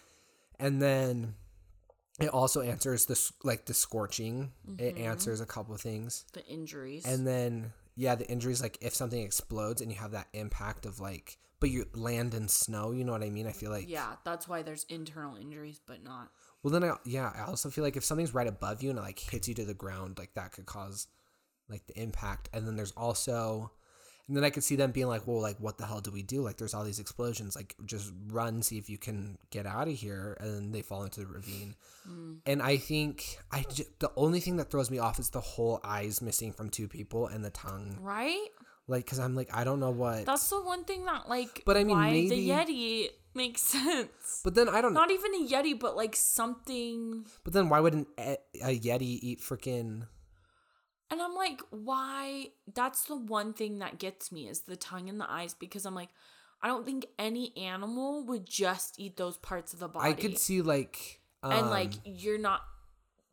[0.59, 1.36] and then
[2.20, 4.51] it also answers the like the scorching.
[4.78, 5.03] It Mm-hmm.
[5.05, 6.26] answers a couple of things.
[6.34, 7.05] The injuries.
[7.05, 10.99] And then yeah, the injuries like if something explodes and you have that impact of
[10.99, 13.45] like but you land in snow, you know what I mean?
[13.45, 16.30] I feel like yeah, that's why there's internal injuries, but not.
[16.63, 19.03] Well then I yeah, I also feel like if something's right above you and it
[19.03, 21.07] like hits you to the ground, like that could cause
[21.70, 22.49] like the impact.
[22.53, 23.72] And then there's also
[24.28, 26.22] and then I could see them being like, well, like, what the hell do we
[26.22, 26.43] do?
[26.43, 27.55] Like, there's all these explosions.
[27.55, 30.38] Like, just run, see if you can get out of here.
[30.39, 31.74] And then they fall into the ravine.
[32.07, 32.38] Mm.
[32.45, 35.82] And I think I ju- the only thing that throws me off is the whole
[35.84, 37.97] eyes missing from two people and the tongue.
[37.99, 38.49] Right?
[38.88, 40.28] Like, cause I'm like, I don't know what.
[40.28, 44.41] That's the one thing that like But I mean, why maybe- the Yeti makes sense.
[44.43, 44.99] but then I don't know.
[44.99, 48.38] Not even a Yeti, but like something But then why would an, a
[48.80, 50.03] Yeti eat freaking?
[51.12, 52.49] And I'm like, why?
[52.74, 55.95] That's the one thing that gets me is the tongue and the eyes because I'm
[55.95, 56.10] like,
[56.62, 60.10] I don't think any animal would just eat those parts of the body.
[60.10, 61.22] I could see like.
[61.41, 62.62] Um, and like, you're not,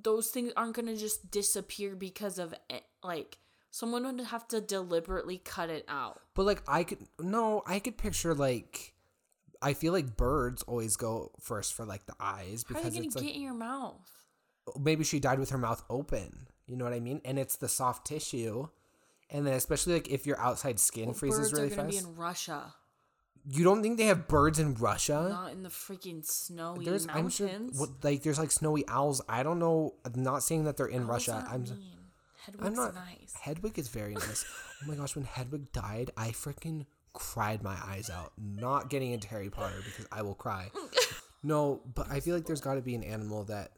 [0.03, 2.85] those things aren't going to just disappear because of it.
[3.03, 3.39] Like,
[3.77, 6.20] someone would have to deliberately cut it out.
[6.35, 8.95] But like I could no, I could picture like.
[9.62, 12.97] I feel like birds always go first for like the eyes because How are they
[12.99, 14.11] going it's to like get in your mouth?
[14.79, 16.49] maybe she died with her mouth open.
[16.67, 17.21] You know what I mean?
[17.25, 18.69] And it's the soft tissue.
[19.31, 21.97] And then especially like if your outside skin freezes Birds really are going to be
[21.99, 22.07] fast.
[22.07, 22.75] in Russia,
[23.49, 25.29] you don't think they have birds in Russia?
[25.31, 27.37] not in the freaking snowy there's I'm mountains.
[27.37, 29.21] sure what, like there's like snowy owls.
[29.29, 29.95] I don't know.
[30.05, 31.47] I'm not saying that they're in does Russia.
[31.49, 31.79] I'm mean?
[32.49, 33.35] I'm Hedwig's not nice.
[33.41, 34.45] Hedwig is very nice.
[34.83, 38.33] oh my gosh, when Hedwig died, I freaking cried my eyes out.
[38.39, 40.71] Not getting into Harry Potter because I will cry.
[41.43, 43.73] no, but I feel like there's got to be an animal that,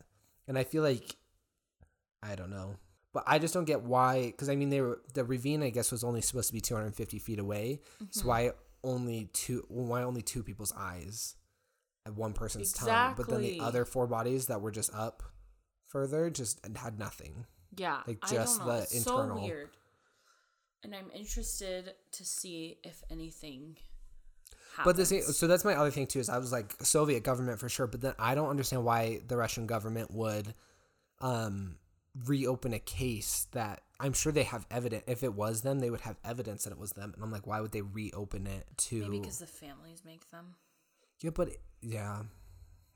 [0.46, 1.16] and I feel like,
[2.22, 2.76] I don't know,
[3.12, 4.26] but I just don't get why.
[4.26, 5.62] Because I mean, they were the ravine.
[5.62, 7.80] I guess was only supposed to be 250 feet away.
[8.10, 8.28] So Mm-hmm.
[8.28, 8.50] why
[8.84, 9.64] only two?
[9.68, 11.36] Why only two people's eyes
[12.06, 13.14] at one person's tongue?
[13.16, 15.22] But then the other four bodies that were just up
[15.88, 17.46] further just had nothing.
[17.76, 19.70] Yeah, Like, just the it's internal- So weird.
[20.82, 23.76] And I'm interested to see if anything.
[24.76, 24.84] Happens.
[24.84, 26.18] But the same, so that's my other thing too.
[26.20, 29.36] Is I was like Soviet government for sure, but then I don't understand why the
[29.36, 30.54] Russian government would
[31.20, 31.76] um,
[32.26, 35.04] reopen a case that I'm sure they have evidence.
[35.06, 37.12] If it was them, they would have evidence that it was them.
[37.14, 39.00] And I'm like, why would they reopen it to?
[39.02, 40.54] maybe because the families make them.
[41.20, 41.50] yeah, but
[41.80, 42.22] yeah,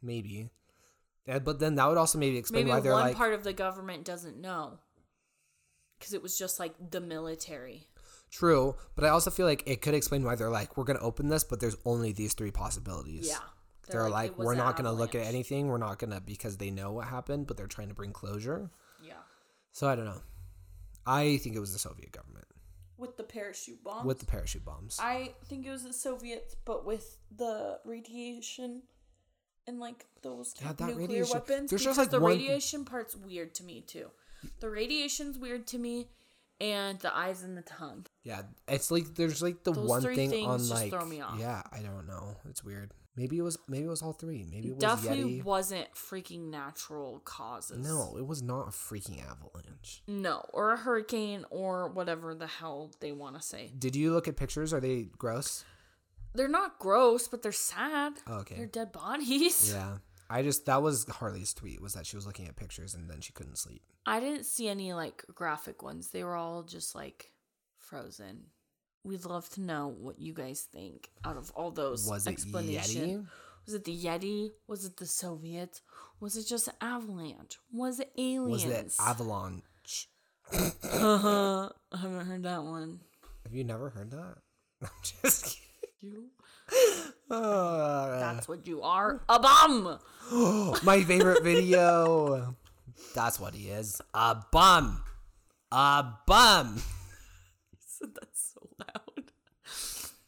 [0.00, 0.50] maybe.
[1.26, 3.44] Yeah, but then that would also maybe explain Maybe why one they're like part of
[3.44, 4.78] the government doesn't know.
[5.98, 7.86] Because it was just like the military.
[8.30, 8.74] true.
[8.96, 11.44] But I also feel like it could explain why they're like, we're gonna open this,
[11.44, 13.28] but there's only these three possibilities.
[13.28, 13.38] Yeah.
[13.88, 15.68] They're, like, it was we're not gonna look at anything.
[15.68, 18.70] We're not gonna because they know what happened, but they're trying to bring closure.
[19.72, 20.20] So I don't know.
[21.06, 22.46] I think it was the Soviet government
[22.98, 24.04] With the parachute bombs.
[24.06, 24.98] with the parachute bombs.
[25.00, 28.82] I think it was the Soviets, but with the radiation
[29.66, 31.70] and like those Yeah, that nuclear radiation- weapons.
[31.70, 34.10] there's just, like, the one- radiation part's weird to me too.
[34.60, 36.08] The radiation's weird to me,
[36.60, 38.06] and the eyes and the tongue.
[38.24, 41.20] yeah, it's like there's like the Those one thing things on just like throw me
[41.20, 41.38] off.
[41.38, 42.36] yeah, I don't know.
[42.48, 42.92] It's weird.
[43.14, 44.46] Maybe it was maybe it was all three.
[44.50, 45.44] Maybe it was Definitely Yeti.
[45.44, 47.86] wasn't freaking natural causes.
[47.86, 50.02] No, it was not a freaking avalanche.
[50.08, 53.70] No, or a hurricane or whatever the hell they want to say.
[53.78, 54.72] Did you look at pictures?
[54.72, 55.64] Are they gross?
[56.34, 58.14] They're not gross, but they're sad.
[58.26, 58.56] Oh, okay.
[58.56, 59.72] They're dead bodies.
[59.74, 59.98] Yeah.
[60.30, 63.20] I just that was Harley's tweet was that she was looking at pictures and then
[63.20, 63.82] she couldn't sleep.
[64.06, 66.08] I didn't see any like graphic ones.
[66.08, 67.32] They were all just like
[67.76, 68.44] frozen.
[69.04, 72.44] We'd love to know what you guys think out of all those Was it?
[73.64, 74.50] Was it the Yeti?
[74.66, 75.82] Was it the Soviets?
[76.20, 77.58] Was it just avalanche?
[77.72, 78.64] Was it aliens?
[78.64, 80.08] Was it avalanche?
[80.52, 81.68] Uh-huh.
[81.92, 83.00] I haven't heard that one.
[83.44, 84.36] Have you never heard that?
[84.82, 85.58] I'm just kidding.
[86.00, 86.24] You?
[87.30, 89.22] Uh, That's what you are.
[89.26, 89.98] A bum.
[90.82, 92.54] my favorite video.
[93.14, 94.02] That's what he is.
[94.12, 95.02] A bum.
[95.70, 96.82] A bum.
[97.86, 99.32] said that so loud.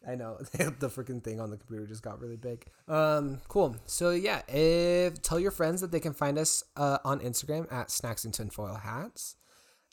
[0.07, 2.67] I know the freaking thing on the computer just got really big.
[2.89, 3.77] Um, cool.
[3.87, 7.91] So yeah, if tell your friends that they can find us uh, on Instagram at
[7.91, 9.37] Snacks and Tinfoil Hats,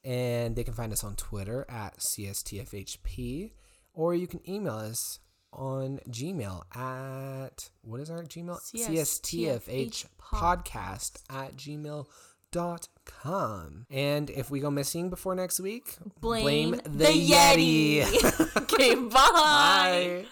[0.03, 3.51] and they can find us on Twitter at CSTFHP,
[3.93, 5.20] or you can email us
[5.53, 8.59] on Gmail at what is our Gmail?
[8.62, 12.07] CSTFH podcast at gmail
[12.52, 13.86] dot com.
[13.89, 18.58] And if we go missing before next week, Blame, blame the, the, Yeti.
[18.58, 19.10] okay, bye.
[19.34, 20.26] Bye.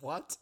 [0.00, 0.36] What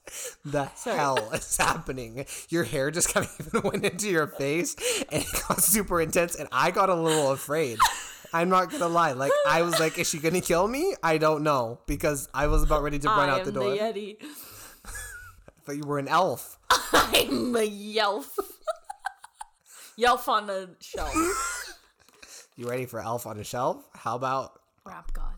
[0.45, 2.26] the hell is happening?
[2.51, 4.76] Your hair just kind of even went into your face
[5.11, 7.78] and it got super intense, and I got a little afraid.
[8.35, 9.12] I'm not gonna lie.
[9.12, 10.95] Like I was like, is she gonna kill me?
[11.03, 13.61] I don't know because I was about ready to run I out am the the
[13.61, 13.74] door.
[13.76, 14.16] Yeti.
[15.64, 16.59] thought you were an elf.
[16.93, 18.26] I'm a Yelf.
[19.99, 21.14] Yelf on a shelf.
[22.57, 23.85] You ready for elf on a shelf?
[23.95, 25.34] How about Rap God.